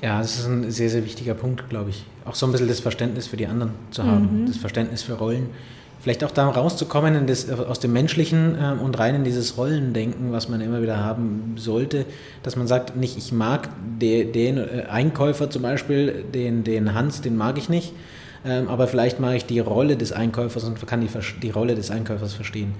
Ja, 0.00 0.18
das 0.18 0.38
ist 0.38 0.46
ein 0.46 0.70
sehr, 0.70 0.90
sehr 0.90 1.04
wichtiger 1.04 1.34
Punkt, 1.34 1.68
glaube 1.68 1.90
ich. 1.90 2.04
Auch 2.24 2.34
so 2.34 2.46
ein 2.46 2.52
bisschen 2.52 2.68
das 2.68 2.80
Verständnis 2.80 3.26
für 3.26 3.36
die 3.36 3.46
anderen 3.46 3.72
zu 3.90 4.04
haben, 4.04 4.42
mhm. 4.42 4.46
das 4.46 4.56
Verständnis 4.56 5.02
für 5.02 5.14
Rollen. 5.14 5.50
Vielleicht 6.04 6.22
auch 6.22 6.32
da 6.32 6.46
rauszukommen 6.50 7.26
das, 7.26 7.48
aus 7.50 7.80
dem 7.80 7.94
Menschlichen 7.94 8.58
äh, 8.58 8.74
und 8.78 8.98
rein 8.98 9.14
in 9.14 9.24
dieses 9.24 9.56
Rollendenken, 9.56 10.32
was 10.32 10.50
man 10.50 10.60
immer 10.60 10.82
wieder 10.82 10.98
haben 10.98 11.54
sollte, 11.56 12.04
dass 12.42 12.56
man 12.56 12.66
sagt, 12.66 12.94
nicht 12.94 13.16
ich 13.16 13.32
mag 13.32 13.70
de, 14.02 14.30
den 14.30 14.58
äh, 14.58 14.84
Einkäufer 14.90 15.48
zum 15.48 15.62
Beispiel, 15.62 16.22
den, 16.34 16.62
den 16.62 16.92
Hans, 16.92 17.22
den 17.22 17.38
mag 17.38 17.56
ich 17.56 17.70
nicht, 17.70 17.94
ähm, 18.44 18.68
aber 18.68 18.86
vielleicht 18.86 19.18
mag 19.18 19.34
ich 19.34 19.46
die 19.46 19.60
Rolle 19.60 19.96
des 19.96 20.12
Einkäufers 20.12 20.64
und 20.64 20.86
kann 20.86 21.00
die, 21.00 21.08
die 21.40 21.50
Rolle 21.50 21.74
des 21.74 21.90
Einkäufers 21.90 22.34
verstehen. 22.34 22.74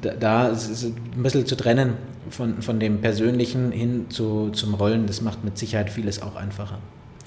Da, 0.00 0.12
da 0.12 0.46
ist 0.46 0.70
es 0.70 0.84
ein 0.84 1.24
bisschen 1.24 1.44
zu 1.44 1.56
trennen 1.56 1.94
von, 2.30 2.62
von 2.62 2.78
dem 2.78 3.00
Persönlichen 3.00 3.72
hin 3.72 4.06
zu, 4.10 4.50
zum 4.50 4.74
Rollen, 4.74 5.08
das 5.08 5.22
macht 5.22 5.42
mit 5.42 5.58
Sicherheit 5.58 5.90
vieles 5.90 6.22
auch 6.22 6.36
einfacher. 6.36 6.78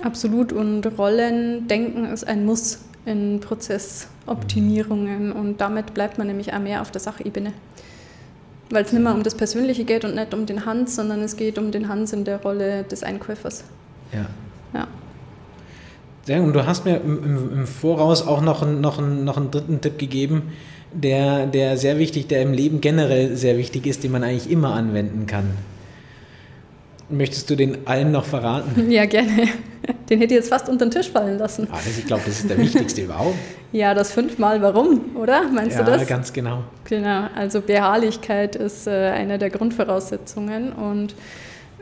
Absolut 0.01 0.53
und 0.53 0.85
Rollendenken 0.97 2.05
ist 2.05 2.25
ein 2.25 2.45
Muss 2.45 2.85
in 3.05 3.39
Prozessoptimierungen 3.39 5.31
und 5.31 5.61
damit 5.61 5.93
bleibt 5.93 6.17
man 6.17 6.27
nämlich 6.27 6.53
auch 6.53 6.59
mehr 6.59 6.81
auf 6.81 6.91
der 6.91 7.01
Sachebene. 7.01 7.53
Weil 8.69 8.83
es 8.83 8.93
nicht 8.93 9.01
mehr 9.01 9.13
um 9.13 9.23
das 9.23 9.35
Persönliche 9.35 9.83
geht 9.83 10.05
und 10.05 10.15
nicht 10.15 10.33
um 10.33 10.45
den 10.45 10.65
Hans, 10.65 10.95
sondern 10.95 11.21
es 11.21 11.37
geht 11.37 11.57
um 11.57 11.71
den 11.71 11.87
Hans 11.89 12.13
in 12.13 12.23
der 12.23 12.41
Rolle 12.41 12.83
des 12.83 13.01
Einkäufers. 13.03 13.63
Ja. 14.13 14.27
ja. 14.73 14.87
Sehr 16.25 16.41
gut. 16.41 16.55
Du 16.55 16.65
hast 16.65 16.85
mir 16.85 17.01
im, 17.01 17.51
im 17.51 17.67
Voraus 17.67 18.25
auch 18.27 18.41
noch, 18.41 18.67
noch, 18.67 19.01
noch 19.01 19.37
einen 19.37 19.49
dritten 19.49 19.81
Tipp 19.81 19.97
gegeben, 19.97 20.53
der, 20.93 21.47
der 21.47 21.77
sehr 21.77 21.97
wichtig, 21.97 22.27
der 22.27 22.43
im 22.43 22.53
Leben 22.53 22.81
generell 22.81 23.35
sehr 23.35 23.57
wichtig 23.57 23.87
ist, 23.87 24.03
den 24.03 24.11
man 24.11 24.23
eigentlich 24.23 24.51
immer 24.51 24.73
anwenden 24.73 25.25
kann. 25.25 25.51
Möchtest 27.09 27.49
du 27.49 27.55
den 27.55 27.87
allen 27.87 28.11
noch 28.11 28.25
verraten? 28.25 28.89
Ja, 28.89 29.05
gerne. 29.05 29.47
Den 30.09 30.19
hätte 30.19 30.33
ich 30.33 30.39
jetzt 30.39 30.49
fast 30.49 30.69
unter 30.69 30.85
den 30.85 30.91
Tisch 30.91 31.09
fallen 31.09 31.37
lassen. 31.37 31.67
Ah, 31.71 31.77
ich 31.85 32.05
glaube, 32.05 32.23
das 32.25 32.39
ist 32.39 32.49
der 32.49 32.57
wichtigste 32.57 33.01
überhaupt. 33.01 33.35
Ja, 33.71 33.93
das 33.93 34.11
fünfmal 34.11 34.61
Warum, 34.61 35.15
oder? 35.15 35.43
Meinst 35.49 35.77
ja, 35.77 35.83
du 35.83 35.91
das? 35.91 36.01
Ja, 36.01 36.07
ganz 36.07 36.33
genau. 36.33 36.63
Genau, 36.85 37.27
also 37.35 37.61
Beharrlichkeit 37.61 38.55
ist 38.55 38.87
äh, 38.87 39.11
eine 39.11 39.37
der 39.37 39.49
Grundvoraussetzungen 39.49 40.73
und 40.73 41.15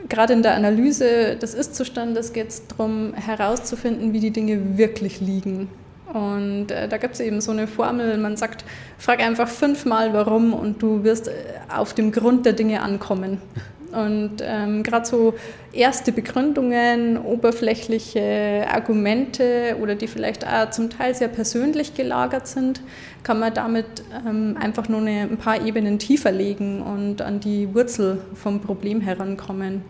gerade 0.08 0.32
in 0.32 0.42
der 0.42 0.54
Analyse 0.54 1.36
des 1.36 1.54
Ist-Zustandes 1.54 2.32
geht 2.32 2.48
es 2.48 2.66
darum, 2.66 3.14
herauszufinden, 3.14 4.12
wie 4.12 4.20
die 4.20 4.30
Dinge 4.30 4.78
wirklich 4.78 5.20
liegen. 5.20 5.68
Und 6.12 6.70
äh, 6.70 6.88
da 6.88 6.96
gibt 6.96 7.14
es 7.14 7.20
eben 7.20 7.40
so 7.40 7.52
eine 7.52 7.66
Formel, 7.66 8.16
man 8.16 8.36
sagt, 8.36 8.64
frag 8.98 9.20
einfach 9.20 9.48
fünfmal 9.48 10.14
warum 10.14 10.54
und 10.54 10.82
du 10.82 11.04
wirst 11.04 11.28
äh, 11.28 11.32
auf 11.68 11.92
dem 11.92 12.12
Grund 12.12 12.46
der 12.46 12.54
Dinge 12.54 12.82
ankommen. 12.82 13.40
Und 13.92 14.36
ähm, 14.42 14.82
gerade 14.82 15.06
so 15.06 15.34
erste 15.72 16.12
Begründungen, 16.12 17.16
oberflächliche 17.16 18.66
Argumente 18.70 19.76
oder 19.80 19.94
die 19.94 20.06
vielleicht 20.06 20.46
auch 20.46 20.70
zum 20.70 20.90
Teil 20.90 21.14
sehr 21.14 21.28
persönlich 21.28 21.94
gelagert 21.94 22.46
sind, 22.46 22.82
kann 23.22 23.38
man 23.38 23.54
damit 23.54 23.86
ähm, 24.26 24.56
einfach 24.60 24.88
nur 24.88 25.00
eine, 25.00 25.22
ein 25.22 25.38
paar 25.38 25.64
Ebenen 25.64 25.98
tiefer 25.98 26.32
legen 26.32 26.82
und 26.82 27.22
an 27.22 27.40
die 27.40 27.74
Wurzel 27.74 28.20
vom 28.34 28.60
Problem 28.60 29.00
herankommen. 29.00 29.82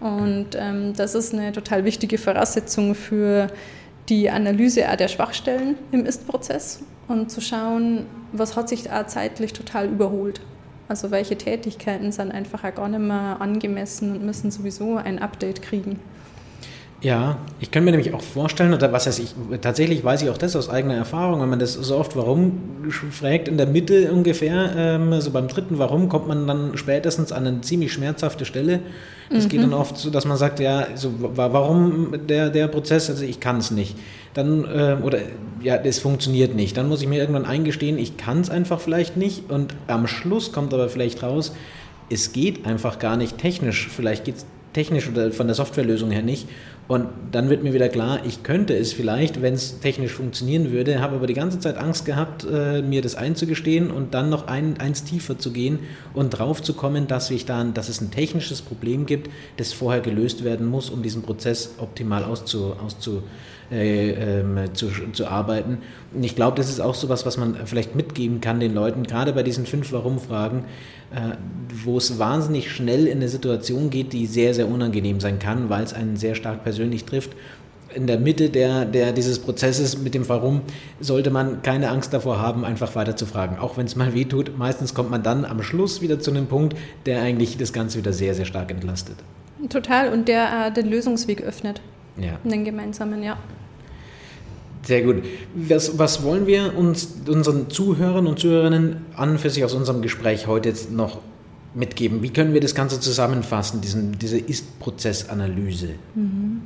Und 0.00 0.48
ähm, 0.54 0.92
das 0.96 1.14
ist 1.14 1.32
eine 1.32 1.52
total 1.52 1.84
wichtige 1.84 2.18
Voraussetzung 2.18 2.94
für 2.94 3.48
die 4.08 4.30
Analyse 4.30 4.90
auch 4.90 4.96
der 4.96 5.08
Schwachstellen 5.08 5.76
im 5.90 6.06
Ist-Prozess 6.06 6.80
und 7.08 7.30
zu 7.30 7.40
schauen, 7.40 8.06
was 8.32 8.56
hat 8.56 8.68
sich 8.68 8.84
da 8.84 9.06
zeitlich 9.06 9.52
total 9.52 9.86
überholt. 9.86 10.40
Also 10.88 11.10
welche 11.10 11.36
Tätigkeiten 11.36 12.12
sind 12.12 12.32
einfach 12.32 12.64
auch 12.64 12.74
gar 12.74 12.88
nicht 12.88 13.00
mehr 13.00 13.36
angemessen 13.40 14.12
und 14.12 14.24
müssen 14.24 14.50
sowieso 14.50 14.96
ein 14.96 15.18
Update 15.18 15.60
kriegen. 15.60 16.00
Ja, 17.00 17.38
ich 17.60 17.70
kann 17.70 17.84
mir 17.84 17.92
nämlich 17.92 18.12
auch 18.12 18.22
vorstellen, 18.22 18.74
oder 18.74 18.92
was 18.92 19.06
heißt 19.06 19.20
ich, 19.20 19.32
tatsächlich 19.60 20.02
weiß 20.02 20.22
ich 20.22 20.30
auch 20.30 20.38
das 20.38 20.56
aus 20.56 20.68
eigener 20.68 20.94
Erfahrung, 20.94 21.40
wenn 21.40 21.48
man 21.48 21.60
das 21.60 21.74
so 21.74 21.96
oft 21.96 22.16
warum 22.16 22.60
fragt, 23.12 23.46
in 23.46 23.56
der 23.56 23.66
Mitte 23.66 24.10
ungefähr, 24.10 24.72
ähm, 24.76 25.12
also 25.12 25.30
beim 25.30 25.46
dritten 25.46 25.78
Warum 25.78 26.08
kommt 26.08 26.26
man 26.26 26.48
dann 26.48 26.76
spätestens 26.76 27.30
an 27.30 27.46
eine 27.46 27.60
ziemlich 27.60 27.92
schmerzhafte 27.92 28.44
Stelle. 28.44 28.80
Es 29.30 29.44
mhm. 29.44 29.48
geht 29.48 29.62
dann 29.62 29.74
oft 29.74 29.96
so, 29.96 30.10
dass 30.10 30.24
man 30.24 30.36
sagt, 30.36 30.58
ja, 30.58 30.88
so, 30.96 31.12
warum 31.18 32.14
der, 32.26 32.50
der 32.50 32.66
Prozess, 32.66 33.08
also 33.08 33.24
ich 33.24 33.38
kann 33.38 33.58
es 33.58 33.70
nicht. 33.70 33.94
Dann, 34.34 34.64
äh, 34.64 34.96
oder 35.00 35.18
ja, 35.62 35.76
es 35.76 36.00
funktioniert 36.00 36.56
nicht. 36.56 36.76
Dann 36.76 36.88
muss 36.88 37.00
ich 37.00 37.06
mir 37.06 37.20
irgendwann 37.20 37.44
eingestehen, 37.44 37.96
ich 37.96 38.16
kann 38.16 38.40
es 38.40 38.50
einfach 38.50 38.80
vielleicht 38.80 39.16
nicht 39.16 39.50
und 39.50 39.72
am 39.86 40.08
Schluss 40.08 40.50
kommt 40.50 40.74
aber 40.74 40.88
vielleicht 40.88 41.22
raus, 41.22 41.54
es 42.10 42.32
geht 42.32 42.66
einfach 42.66 42.98
gar 42.98 43.16
nicht 43.16 43.38
technisch, 43.38 43.88
vielleicht 43.88 44.24
geht 44.24 44.36
es 44.38 44.46
technisch 44.72 45.08
oder 45.08 45.30
von 45.32 45.46
der 45.46 45.54
Softwarelösung 45.54 46.10
her 46.10 46.22
nicht. 46.22 46.48
Und 46.88 47.06
dann 47.32 47.50
wird 47.50 47.62
mir 47.62 47.74
wieder 47.74 47.90
klar, 47.90 48.20
ich 48.26 48.42
könnte 48.42 48.74
es 48.74 48.94
vielleicht, 48.94 49.42
wenn 49.42 49.52
es 49.52 49.78
technisch 49.80 50.12
funktionieren 50.12 50.72
würde, 50.72 51.02
habe 51.02 51.16
aber 51.16 51.26
die 51.26 51.34
ganze 51.34 51.60
Zeit 51.60 51.76
Angst 51.76 52.06
gehabt, 52.06 52.46
äh, 52.50 52.80
mir 52.80 53.02
das 53.02 53.14
einzugestehen 53.14 53.90
und 53.90 54.14
dann 54.14 54.30
noch 54.30 54.46
ein, 54.46 54.80
eins 54.80 55.04
tiefer 55.04 55.38
zu 55.38 55.52
gehen 55.52 55.80
und 56.14 56.30
drauf 56.30 56.62
zu 56.62 56.72
kommen, 56.72 57.06
dass, 57.06 57.30
ich 57.30 57.44
dann, 57.44 57.74
dass 57.74 57.90
es 57.90 58.00
ein 58.00 58.10
technisches 58.10 58.62
Problem 58.62 59.04
gibt, 59.04 59.28
das 59.58 59.74
vorher 59.74 60.00
gelöst 60.00 60.44
werden 60.44 60.66
muss, 60.66 60.88
um 60.88 61.02
diesen 61.02 61.20
Prozess 61.20 61.74
optimal 61.78 62.24
auszu, 62.24 62.74
auszu, 62.82 63.22
äh, 63.70 64.12
äh, 64.12 64.72
zu, 64.72 64.88
zu 65.12 65.26
arbeiten. 65.26 65.78
Und 66.14 66.24
ich 66.24 66.34
glaube, 66.34 66.56
das 66.56 66.70
ist 66.70 66.80
auch 66.80 66.94
so 66.94 67.10
was, 67.10 67.26
was 67.26 67.36
man 67.36 67.66
vielleicht 67.66 67.94
mitgeben 67.94 68.40
kann 68.40 68.60
den 68.60 68.72
Leuten, 68.72 69.02
gerade 69.02 69.34
bei 69.34 69.42
diesen 69.42 69.66
fünf 69.66 69.92
Warum-Fragen, 69.92 70.64
äh, 71.10 71.36
wo 71.84 71.98
es 71.98 72.18
wahnsinnig 72.18 72.70
schnell 72.70 73.06
in 73.06 73.18
eine 73.18 73.28
Situation 73.28 73.90
geht, 73.90 74.14
die 74.14 74.26
sehr, 74.26 74.54
sehr 74.54 74.68
unangenehm 74.68 75.20
sein 75.20 75.38
kann, 75.38 75.68
weil 75.68 75.84
es 75.84 75.92
einen 75.92 76.16
sehr 76.16 76.34
stark 76.34 76.62
persönlich 76.62 76.77
trifft. 77.06 77.30
In 77.94 78.06
der 78.06 78.18
Mitte 78.18 78.50
der, 78.50 78.84
der, 78.84 79.12
dieses 79.12 79.38
Prozesses 79.38 79.98
mit 79.98 80.14
dem 80.14 80.28
Warum 80.28 80.60
sollte 81.00 81.30
man 81.30 81.62
keine 81.62 81.88
Angst 81.88 82.12
davor 82.12 82.38
haben, 82.38 82.64
einfach 82.64 82.94
weiter 82.94 83.16
zu 83.16 83.24
fragen. 83.24 83.58
Auch 83.58 83.78
wenn 83.78 83.86
es 83.86 83.96
mal 83.96 84.12
weh 84.12 84.24
tut, 84.24 84.58
meistens 84.58 84.92
kommt 84.92 85.10
man 85.10 85.22
dann 85.22 85.46
am 85.46 85.62
Schluss 85.62 86.02
wieder 86.02 86.20
zu 86.20 86.30
einem 86.30 86.46
Punkt, 86.46 86.76
der 87.06 87.22
eigentlich 87.22 87.56
das 87.56 87.72
Ganze 87.72 87.98
wieder 87.98 88.12
sehr, 88.12 88.34
sehr 88.34 88.44
stark 88.44 88.70
entlastet. 88.70 89.16
Total 89.70 90.12
und 90.12 90.28
der 90.28 90.66
äh, 90.66 90.72
den 90.72 90.88
Lösungsweg 90.88 91.42
öffnet. 91.42 91.80
Ja. 92.18 92.38
Den 92.44 92.64
gemeinsamen, 92.64 93.22
ja. 93.22 93.38
Sehr 94.82 95.02
gut. 95.02 95.24
Was, 95.54 95.98
was, 95.98 96.22
wollen 96.22 96.46
wir 96.46 96.76
uns 96.76 97.16
unseren 97.26 97.68
Zuhörern 97.70 98.26
und 98.26 98.38
Zuhörerinnen 98.38 99.04
an 99.16 99.38
für 99.38 99.50
sich 99.50 99.64
aus 99.64 99.74
unserem 99.74 100.02
Gespräch 100.02 100.46
heute 100.46 100.68
jetzt 100.70 100.92
noch 100.92 101.18
mitgeben? 101.74 102.22
Wie 102.22 102.30
können 102.30 102.54
wir 102.54 102.60
das 102.60 102.74
Ganze 102.74 103.00
zusammenfassen, 103.00 103.80
diesen, 103.80 104.18
diese 104.18 104.38
Ist-Prozessanalyse? 104.38 105.90
Mhm. 106.14 106.62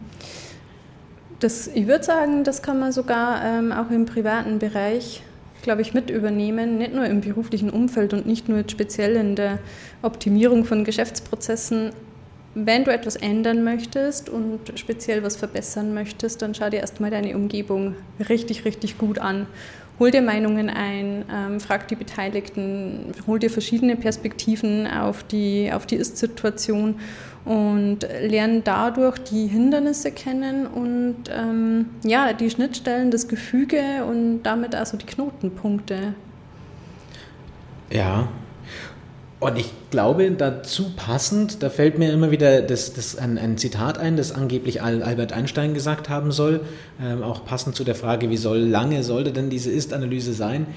Ich 1.75 1.89
würde 1.89 2.05
sagen, 2.05 2.45
das 2.45 2.63
kann 2.63 2.79
man 2.79 2.93
sogar 2.93 3.45
ähm, 3.45 3.73
auch 3.73 3.91
im 3.91 4.07
privaten 4.07 4.61
Bereich, 4.61 5.23
glaube 5.63 5.83
ich, 5.83 5.93
mit 5.93 6.09
übernehmen, 6.09 6.79
nicht 6.79 6.95
nur 6.95 7.05
im 7.07 7.21
beruflichen 7.21 7.69
Umfeld 7.69 8.15
und 8.15 8.27
nicht 8.27 8.49
nur 8.49 8.63
speziell 8.69 9.17
in 9.17 9.35
der 9.35 9.59
Optimierung 10.03 10.65
von 10.65 10.85
Geschäftsprozessen, 10.85 11.91
wenn 12.55 12.85
du 12.85 12.93
etwas 12.93 13.17
ändern 13.17 13.65
möchtest 13.65 14.29
und 14.29 14.61
speziell 14.75 15.23
was 15.23 15.37
verbessern 15.37 15.95
möchtest, 15.95 16.43
dann 16.43 16.55
schau 16.55 16.69
dir 16.69 16.81
erstmal 16.81 17.11
deine 17.11 17.35
Umgebung 17.35 17.97
richtig, 18.29 18.65
richtig 18.65 18.99
gut 18.99 19.19
an. 19.19 19.47
Hol 19.99 20.11
dir 20.11 20.23
Meinungen 20.23 20.69
ein, 20.69 21.25
ähm, 21.33 21.61
frag 21.61 21.87
die 21.89 21.95
Beteiligten, 21.95 23.13
hol 23.27 23.39
dir 23.39 23.51
verschiedene 23.51 23.95
Perspektiven 23.97 24.87
auf 24.87 25.23
die, 25.23 25.71
auf 25.73 25.87
die 25.87 25.97
Ist-Situation 25.97 26.97
und 27.45 28.01
lern 28.21 28.63
dadurch 28.65 29.19
die 29.19 29.47
Hindernisse 29.47 30.11
kennen 30.13 30.67
und 30.67 31.17
ähm, 31.31 31.87
ja, 32.05 32.33
die 32.33 32.51
Schnittstellen, 32.51 33.11
das 33.11 33.29
Gefüge 33.29 34.05
und 34.09 34.43
damit 34.45 34.75
also 34.75 34.97
die 34.97 35.07
Knotenpunkte. 35.07 36.15
Ja, 37.91 38.29
und 39.43 39.59
ich 39.59 39.73
glaube, 39.91 40.31
dazu 40.31 40.93
passend, 40.95 41.65
da 41.65 41.69
fällt 41.69 41.99
mir 41.99 42.13
immer 42.13 42.31
wieder 42.31 42.63
das, 42.63 42.93
das 42.93 43.17
ein, 43.17 43.39
ein 43.39 43.59
Zitat 43.59 43.99
ein, 43.99 44.17
das 44.17 44.31
angeblich 44.31 44.83
Albert 44.83 45.33
Einstein 45.33 45.75
gesagt 45.75 46.09
haben 46.09 46.31
soll, 46.31 46.61
ähm, 47.03 47.25
auch 47.25 47.45
passend 47.45 47.75
zu 47.75 47.83
der 47.83 47.97
Frage, 47.97 48.31
wie 48.31 48.37
soll 48.37 48.59
lange 48.59 49.03
sollte 49.03 49.33
denn 49.33 49.51
diese 49.51 49.73
Ist-Analyse 49.73 50.33
sein. 50.33 50.69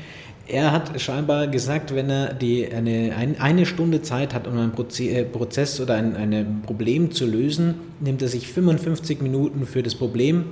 Er 0.47 0.71
hat 0.71 0.99
scheinbar 0.99 1.47
gesagt, 1.47 1.93
wenn 1.93 2.09
er 2.09 2.33
die, 2.33 2.67
eine, 2.67 3.15
ein, 3.15 3.39
eine 3.39 3.67
Stunde 3.67 4.01
Zeit 4.01 4.33
hat, 4.33 4.47
um 4.47 4.57
einen 4.57 4.73
äh, 4.73 5.23
Prozess 5.25 5.79
oder 5.79 5.93
ein, 5.93 6.15
ein 6.15 6.63
Problem 6.65 7.11
zu 7.11 7.27
lösen, 7.27 7.75
nimmt 7.99 8.23
er 8.23 8.29
sich 8.29 8.47
55 8.47 9.21
Minuten 9.21 9.67
für 9.67 9.83
das 9.83 9.93
Problem 9.93 10.45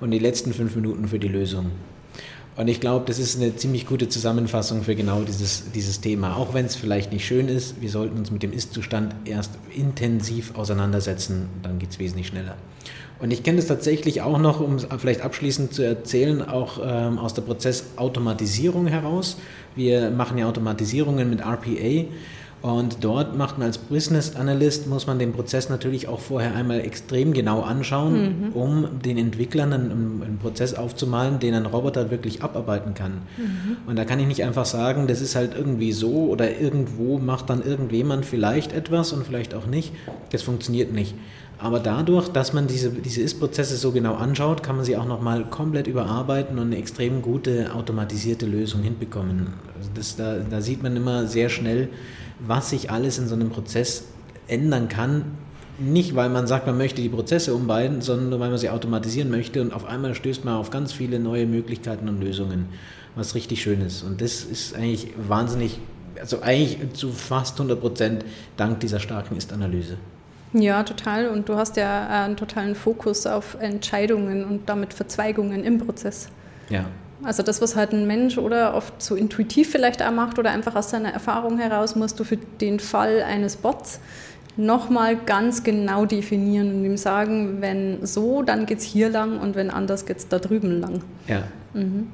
und 0.00 0.10
die 0.10 0.18
letzten 0.18 0.52
fünf 0.52 0.74
Minuten 0.74 1.06
für 1.06 1.20
die 1.20 1.28
Lösung. 1.28 1.66
Und 2.54 2.68
ich 2.68 2.80
glaube, 2.80 3.06
das 3.06 3.18
ist 3.18 3.36
eine 3.36 3.56
ziemlich 3.56 3.86
gute 3.86 4.08
Zusammenfassung 4.10 4.82
für 4.82 4.94
genau 4.94 5.22
dieses, 5.22 5.70
dieses 5.74 6.02
Thema. 6.02 6.36
Auch 6.36 6.52
wenn 6.52 6.66
es 6.66 6.76
vielleicht 6.76 7.10
nicht 7.10 7.26
schön 7.26 7.48
ist, 7.48 7.80
wir 7.80 7.88
sollten 7.88 8.18
uns 8.18 8.30
mit 8.30 8.42
dem 8.42 8.52
Ist-Zustand 8.52 9.14
erst 9.24 9.52
intensiv 9.74 10.54
auseinandersetzen, 10.54 11.48
dann 11.62 11.78
geht 11.78 11.90
es 11.90 11.98
wesentlich 11.98 12.26
schneller. 12.26 12.56
Und 13.20 13.32
ich 13.32 13.42
kenne 13.42 13.56
das 13.56 13.68
tatsächlich 13.68 14.20
auch 14.20 14.38
noch, 14.38 14.60
um 14.60 14.74
es 14.74 14.86
vielleicht 14.98 15.22
abschließend 15.22 15.72
zu 15.72 15.82
erzählen, 15.82 16.42
auch 16.42 16.80
ähm, 16.84 17.18
aus 17.18 17.32
der 17.32 17.42
Prozessautomatisierung 17.42 18.86
heraus. 18.86 19.38
Wir 19.74 20.10
machen 20.10 20.36
ja 20.36 20.46
Automatisierungen 20.46 21.30
mit 21.30 21.40
RPA 21.40 22.04
Und 22.62 22.98
dort 23.00 23.36
macht 23.36 23.58
man 23.58 23.66
als 23.66 23.76
Business 23.76 24.36
Analyst, 24.36 24.86
muss 24.86 25.08
man 25.08 25.18
den 25.18 25.32
Prozess 25.32 25.68
natürlich 25.68 26.06
auch 26.06 26.20
vorher 26.20 26.54
einmal 26.54 26.80
extrem 26.80 27.32
genau 27.32 27.62
anschauen, 27.62 28.12
mhm. 28.12 28.52
um 28.52 29.00
den 29.04 29.18
Entwicklern 29.18 29.72
einen, 29.72 30.22
einen, 30.22 30.38
Prozess 30.40 30.74
aufzumalen, 30.74 31.40
den 31.40 31.54
ein 31.54 31.66
Roboter 31.66 32.12
wirklich 32.12 32.42
abarbeiten 32.42 32.94
kann. 32.94 33.22
Mhm. 33.36 33.76
Und 33.88 33.98
da 33.98 34.04
kann 34.04 34.20
ich 34.20 34.28
nicht 34.28 34.44
einfach 34.44 34.64
sagen, 34.64 35.08
das 35.08 35.20
ist 35.20 35.34
halt 35.34 35.56
irgendwie 35.56 35.90
so 35.90 36.28
oder 36.28 36.56
irgendwo 36.60 37.18
macht 37.18 37.50
dann 37.50 37.64
irgendjemand 37.64 38.24
vielleicht 38.24 38.72
etwas 38.72 39.12
und 39.12 39.26
vielleicht 39.26 39.54
auch 39.54 39.66
nicht. 39.66 39.92
Das 40.30 40.42
funktioniert 40.42 40.92
nicht. 40.92 41.16
Aber 41.58 41.80
dadurch, 41.80 42.28
dass 42.28 42.52
man 42.52 42.66
diese, 42.66 42.90
diese 42.90 43.20
Ist-Prozesse 43.22 43.76
so 43.76 43.92
genau 43.92 44.14
anschaut, 44.14 44.62
kann 44.64 44.76
man 44.76 44.84
sie 44.84 44.96
auch 44.96 45.06
nochmal 45.06 45.44
komplett 45.44 45.86
überarbeiten 45.86 46.58
und 46.58 46.66
eine 46.66 46.76
extrem 46.76 47.22
gute 47.22 47.72
automatisierte 47.72 48.46
Lösung 48.46 48.82
hinbekommen. 48.82 49.52
Also 49.76 49.90
das, 49.94 50.16
da, 50.16 50.38
da 50.38 50.60
sieht 50.60 50.82
man 50.82 50.96
immer 50.96 51.26
sehr 51.26 51.48
schnell, 51.48 51.88
was 52.46 52.70
sich 52.70 52.90
alles 52.90 53.18
in 53.18 53.28
so 53.28 53.34
einem 53.34 53.50
Prozess 53.50 54.04
ändern 54.48 54.88
kann. 54.88 55.24
Nicht, 55.78 56.14
weil 56.14 56.28
man 56.28 56.46
sagt, 56.46 56.66
man 56.66 56.76
möchte 56.76 57.00
die 57.02 57.08
Prozesse 57.08 57.54
umbeiden, 57.54 58.02
sondern 58.02 58.30
nur, 58.30 58.40
weil 58.40 58.50
man 58.50 58.58
sie 58.58 58.70
automatisieren 58.70 59.30
möchte 59.30 59.60
und 59.62 59.72
auf 59.72 59.84
einmal 59.84 60.14
stößt 60.14 60.44
man 60.44 60.54
auf 60.54 60.70
ganz 60.70 60.92
viele 60.92 61.18
neue 61.18 61.46
Möglichkeiten 61.46 62.08
und 62.08 62.20
Lösungen, 62.20 62.68
was 63.14 63.34
richtig 63.34 63.62
schön 63.62 63.80
ist. 63.80 64.02
Und 64.02 64.20
das 64.20 64.44
ist 64.44 64.74
eigentlich 64.74 65.08
wahnsinnig, 65.16 65.78
also 66.20 66.42
eigentlich 66.42 66.92
zu 66.92 67.10
fast 67.10 67.58
100 67.58 67.80
Prozent 67.80 68.24
dank 68.56 68.80
dieser 68.80 69.00
starken 69.00 69.36
Ist-Analyse. 69.36 69.96
Ja, 70.52 70.82
total. 70.82 71.28
Und 71.28 71.48
du 71.48 71.54
hast 71.56 71.76
ja 71.76 72.24
einen 72.24 72.36
totalen 72.36 72.74
Fokus 72.74 73.26
auf 73.26 73.56
Entscheidungen 73.58 74.44
und 74.44 74.68
damit 74.68 74.92
Verzweigungen 74.92 75.64
im 75.64 75.78
Prozess. 75.78 76.28
Ja. 76.68 76.84
Also 77.24 77.42
das, 77.42 77.60
was 77.60 77.76
halt 77.76 77.92
ein 77.92 78.06
Mensch 78.06 78.38
oder 78.38 78.74
oft 78.74 79.00
so 79.02 79.14
intuitiv 79.14 79.70
vielleicht 79.70 80.02
auch 80.02 80.10
macht 80.10 80.38
oder 80.38 80.50
einfach 80.50 80.74
aus 80.74 80.90
seiner 80.90 81.10
Erfahrung 81.10 81.58
heraus, 81.58 81.96
musst 81.96 82.18
du 82.18 82.24
für 82.24 82.36
den 82.36 82.80
Fall 82.80 83.22
eines 83.22 83.56
Bots 83.56 84.00
nochmal 84.56 85.16
ganz 85.16 85.62
genau 85.62 86.04
definieren 86.04 86.74
und 86.74 86.84
ihm 86.84 86.96
sagen, 86.96 87.60
wenn 87.60 88.04
so, 88.04 88.42
dann 88.42 88.66
geht 88.66 88.78
es 88.78 88.84
hier 88.84 89.08
lang 89.08 89.38
und 89.38 89.54
wenn 89.54 89.70
anders 89.70 90.04
geht 90.04 90.18
es 90.18 90.28
da 90.28 90.38
drüben 90.38 90.80
lang. 90.80 91.02
Ja. 91.26 91.44
Mhm. 91.74 92.08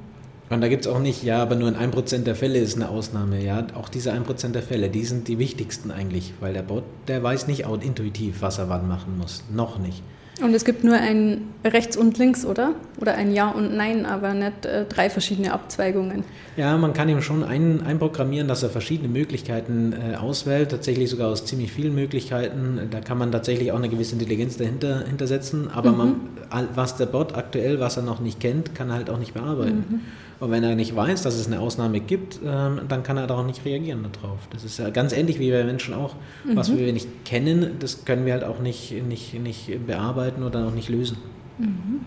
Und 0.49 0.61
da 0.61 0.67
gibt 0.67 0.85
es 0.85 0.91
auch 0.91 0.99
nicht, 0.99 1.21
ja, 1.23 1.41
aber 1.43 1.55
nur 1.55 1.69
in 1.69 1.75
1% 1.75 2.23
der 2.23 2.35
Fälle 2.35 2.57
ist 2.57 2.75
eine 2.75 2.89
Ausnahme. 2.89 3.43
Ja, 3.43 3.67
auch 3.75 3.87
diese 3.87 4.11
1% 4.11 4.51
der 4.51 4.63
Fälle, 4.63 4.89
die 4.89 5.05
sind 5.05 5.27
die 5.27 5.37
wichtigsten 5.37 5.91
eigentlich, 5.91 6.33
weil 6.39 6.53
der 6.53 6.63
Bot, 6.63 6.83
der 7.07 7.21
weiß 7.21 7.47
nicht 7.47 7.65
intuitiv, 7.65 8.41
was 8.41 8.57
er 8.57 8.67
wann 8.67 8.87
machen 8.87 9.17
muss. 9.17 9.43
Noch 9.53 9.77
nicht. 9.77 10.01
Und 10.41 10.53
es 10.53 10.63
gibt 10.63 10.83
nur 10.83 10.95
ein 10.95 11.41
rechts 11.65 11.97
und 11.97 12.17
links, 12.17 12.45
oder? 12.45 12.73
Oder 12.99 13.15
ein 13.15 13.33
Ja 13.33 13.49
und 13.49 13.75
Nein, 13.75 14.05
aber 14.05 14.33
nicht 14.33 14.65
äh, 14.65 14.85
drei 14.85 15.09
verschiedene 15.09 15.51
Abzweigungen. 15.51 16.23
Ja, 16.55 16.77
man 16.77 16.93
kann 16.93 17.09
ihm 17.09 17.21
schon 17.21 17.43
ein, 17.43 17.83
einprogrammieren, 17.85 18.47
dass 18.47 18.63
er 18.63 18.69
verschiedene 18.69 19.09
Möglichkeiten 19.09 19.93
äh, 19.93 20.15
auswählt, 20.15 20.71
tatsächlich 20.71 21.09
sogar 21.09 21.29
aus 21.29 21.45
ziemlich 21.45 21.71
vielen 21.71 21.93
Möglichkeiten. 21.93 22.87
Da 22.89 23.01
kann 23.01 23.17
man 23.17 23.31
tatsächlich 23.31 23.71
auch 23.71 23.77
eine 23.77 23.89
gewisse 23.89 24.13
Intelligenz 24.13 24.57
dahinter 24.57 25.05
hintersetzen, 25.05 25.69
aber 25.73 25.91
mhm. 25.91 25.97
man, 25.97 26.67
was 26.73 26.95
der 26.95 27.05
Bot 27.05 27.35
aktuell, 27.35 27.79
was 27.79 27.97
er 27.97 28.03
noch 28.03 28.19
nicht 28.19 28.39
kennt, 28.39 28.75
kann 28.75 28.89
er 28.89 28.95
halt 28.95 29.09
auch 29.09 29.19
nicht 29.19 29.33
bearbeiten. 29.33 29.85
Mhm. 29.89 30.01
Und 30.39 30.51
wenn 30.51 30.63
er 30.63 30.75
nicht 30.75 30.95
weiß, 30.95 31.21
dass 31.23 31.35
es 31.35 31.47
eine 31.47 31.59
Ausnahme 31.59 31.99
gibt, 31.99 32.39
ähm, 32.45 32.81
dann 32.87 33.03
kann 33.03 33.17
er 33.17 33.27
darauf 33.27 33.45
nicht 33.45 33.65
reagieren 33.65 34.05
darauf. 34.21 34.39
Das 34.51 34.63
ist 34.63 34.79
ja 34.79 34.89
ganz 34.89 35.11
ähnlich 35.11 35.39
wie 35.39 35.51
bei 35.51 35.63
Menschen 35.63 35.93
auch. 35.93 36.15
Mhm. 36.45 36.55
Was 36.55 36.75
wir 36.75 36.93
nicht 36.93 37.25
kennen, 37.25 37.75
das 37.79 38.05
können 38.05 38.25
wir 38.25 38.33
halt 38.33 38.45
auch 38.45 38.59
nicht, 38.59 38.91
nicht, 39.03 39.33
nicht 39.33 39.85
bearbeiten 39.85 40.43
oder 40.43 40.67
auch 40.67 40.73
nicht 40.73 40.87
lösen. 40.87 41.17
Mhm. 41.57 42.01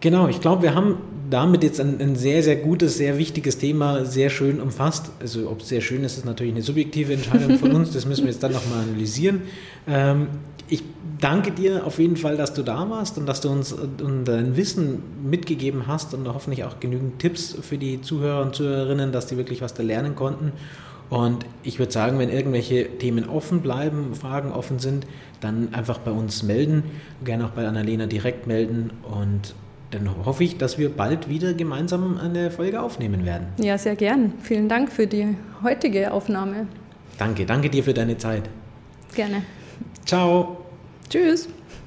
Genau, 0.00 0.28
ich 0.28 0.40
glaube, 0.40 0.62
wir 0.62 0.76
haben 0.76 0.98
damit 1.28 1.64
jetzt 1.64 1.80
ein, 1.80 2.00
ein, 2.00 2.14
sehr, 2.14 2.44
sehr 2.44 2.56
gutes, 2.56 2.96
sehr 2.96 3.18
wichtiges 3.18 3.58
Thema 3.58 4.04
sehr 4.04 4.30
schön 4.30 4.60
umfasst. 4.60 5.10
Also 5.20 5.50
ob 5.50 5.62
es 5.62 5.68
sehr 5.68 5.80
schön 5.80 6.04
ist, 6.04 6.16
ist 6.16 6.24
natürlich 6.24 6.52
eine 6.54 6.62
subjektive 6.62 7.12
Entscheidung 7.12 7.58
von 7.58 7.72
uns. 7.72 7.92
Das 7.92 8.06
müssen 8.06 8.24
wir 8.24 8.30
jetzt 8.30 8.42
dann 8.42 8.52
nochmal 8.52 8.84
analysieren. 8.84 9.42
Ähm, 9.88 10.28
ich 10.68 10.82
danke 11.20 11.50
dir 11.50 11.86
auf 11.86 11.98
jeden 11.98 12.16
Fall, 12.16 12.36
dass 12.36 12.54
du 12.54 12.62
da 12.62 12.88
warst 12.90 13.18
und 13.18 13.26
dass 13.26 13.40
du 13.40 13.48
uns 13.48 13.74
dein 14.24 14.56
Wissen 14.56 15.02
mitgegeben 15.28 15.86
hast 15.86 16.14
und 16.14 16.28
hoffentlich 16.28 16.64
auch 16.64 16.80
genügend 16.80 17.18
Tipps 17.18 17.56
für 17.60 17.78
die 17.78 18.00
Zuhörer 18.00 18.42
und 18.42 18.54
Zuhörerinnen, 18.54 19.12
dass 19.12 19.26
die 19.26 19.36
wirklich 19.36 19.62
was 19.62 19.74
da 19.74 19.82
lernen 19.82 20.14
konnten. 20.14 20.52
Und 21.10 21.46
ich 21.62 21.78
würde 21.78 21.90
sagen, 21.90 22.18
wenn 22.18 22.28
irgendwelche 22.28 22.98
Themen 22.98 23.28
offen 23.28 23.62
bleiben, 23.62 24.14
Fragen 24.14 24.52
offen 24.52 24.78
sind, 24.78 25.06
dann 25.40 25.72
einfach 25.72 25.98
bei 25.98 26.10
uns 26.10 26.42
melden, 26.42 26.84
gerne 27.24 27.46
auch 27.46 27.50
bei 27.50 27.66
Annalena 27.66 28.06
direkt 28.06 28.46
melden 28.46 28.90
und 29.02 29.54
dann 29.90 30.10
hoffe 30.26 30.44
ich, 30.44 30.58
dass 30.58 30.76
wir 30.76 30.90
bald 30.90 31.30
wieder 31.30 31.54
gemeinsam 31.54 32.18
eine 32.18 32.50
Folge 32.50 32.82
aufnehmen 32.82 33.24
werden. 33.24 33.46
Ja, 33.58 33.78
sehr 33.78 33.96
gern. 33.96 34.34
Vielen 34.42 34.68
Dank 34.68 34.92
für 34.92 35.06
die 35.06 35.34
heutige 35.62 36.12
Aufnahme. 36.12 36.66
Danke, 37.16 37.46
danke 37.46 37.70
dir 37.70 37.82
für 37.82 37.94
deine 37.94 38.18
Zeit. 38.18 38.42
Gerne. 39.14 39.42
Ciao. 40.08 40.56
Tschüss. 41.10 41.48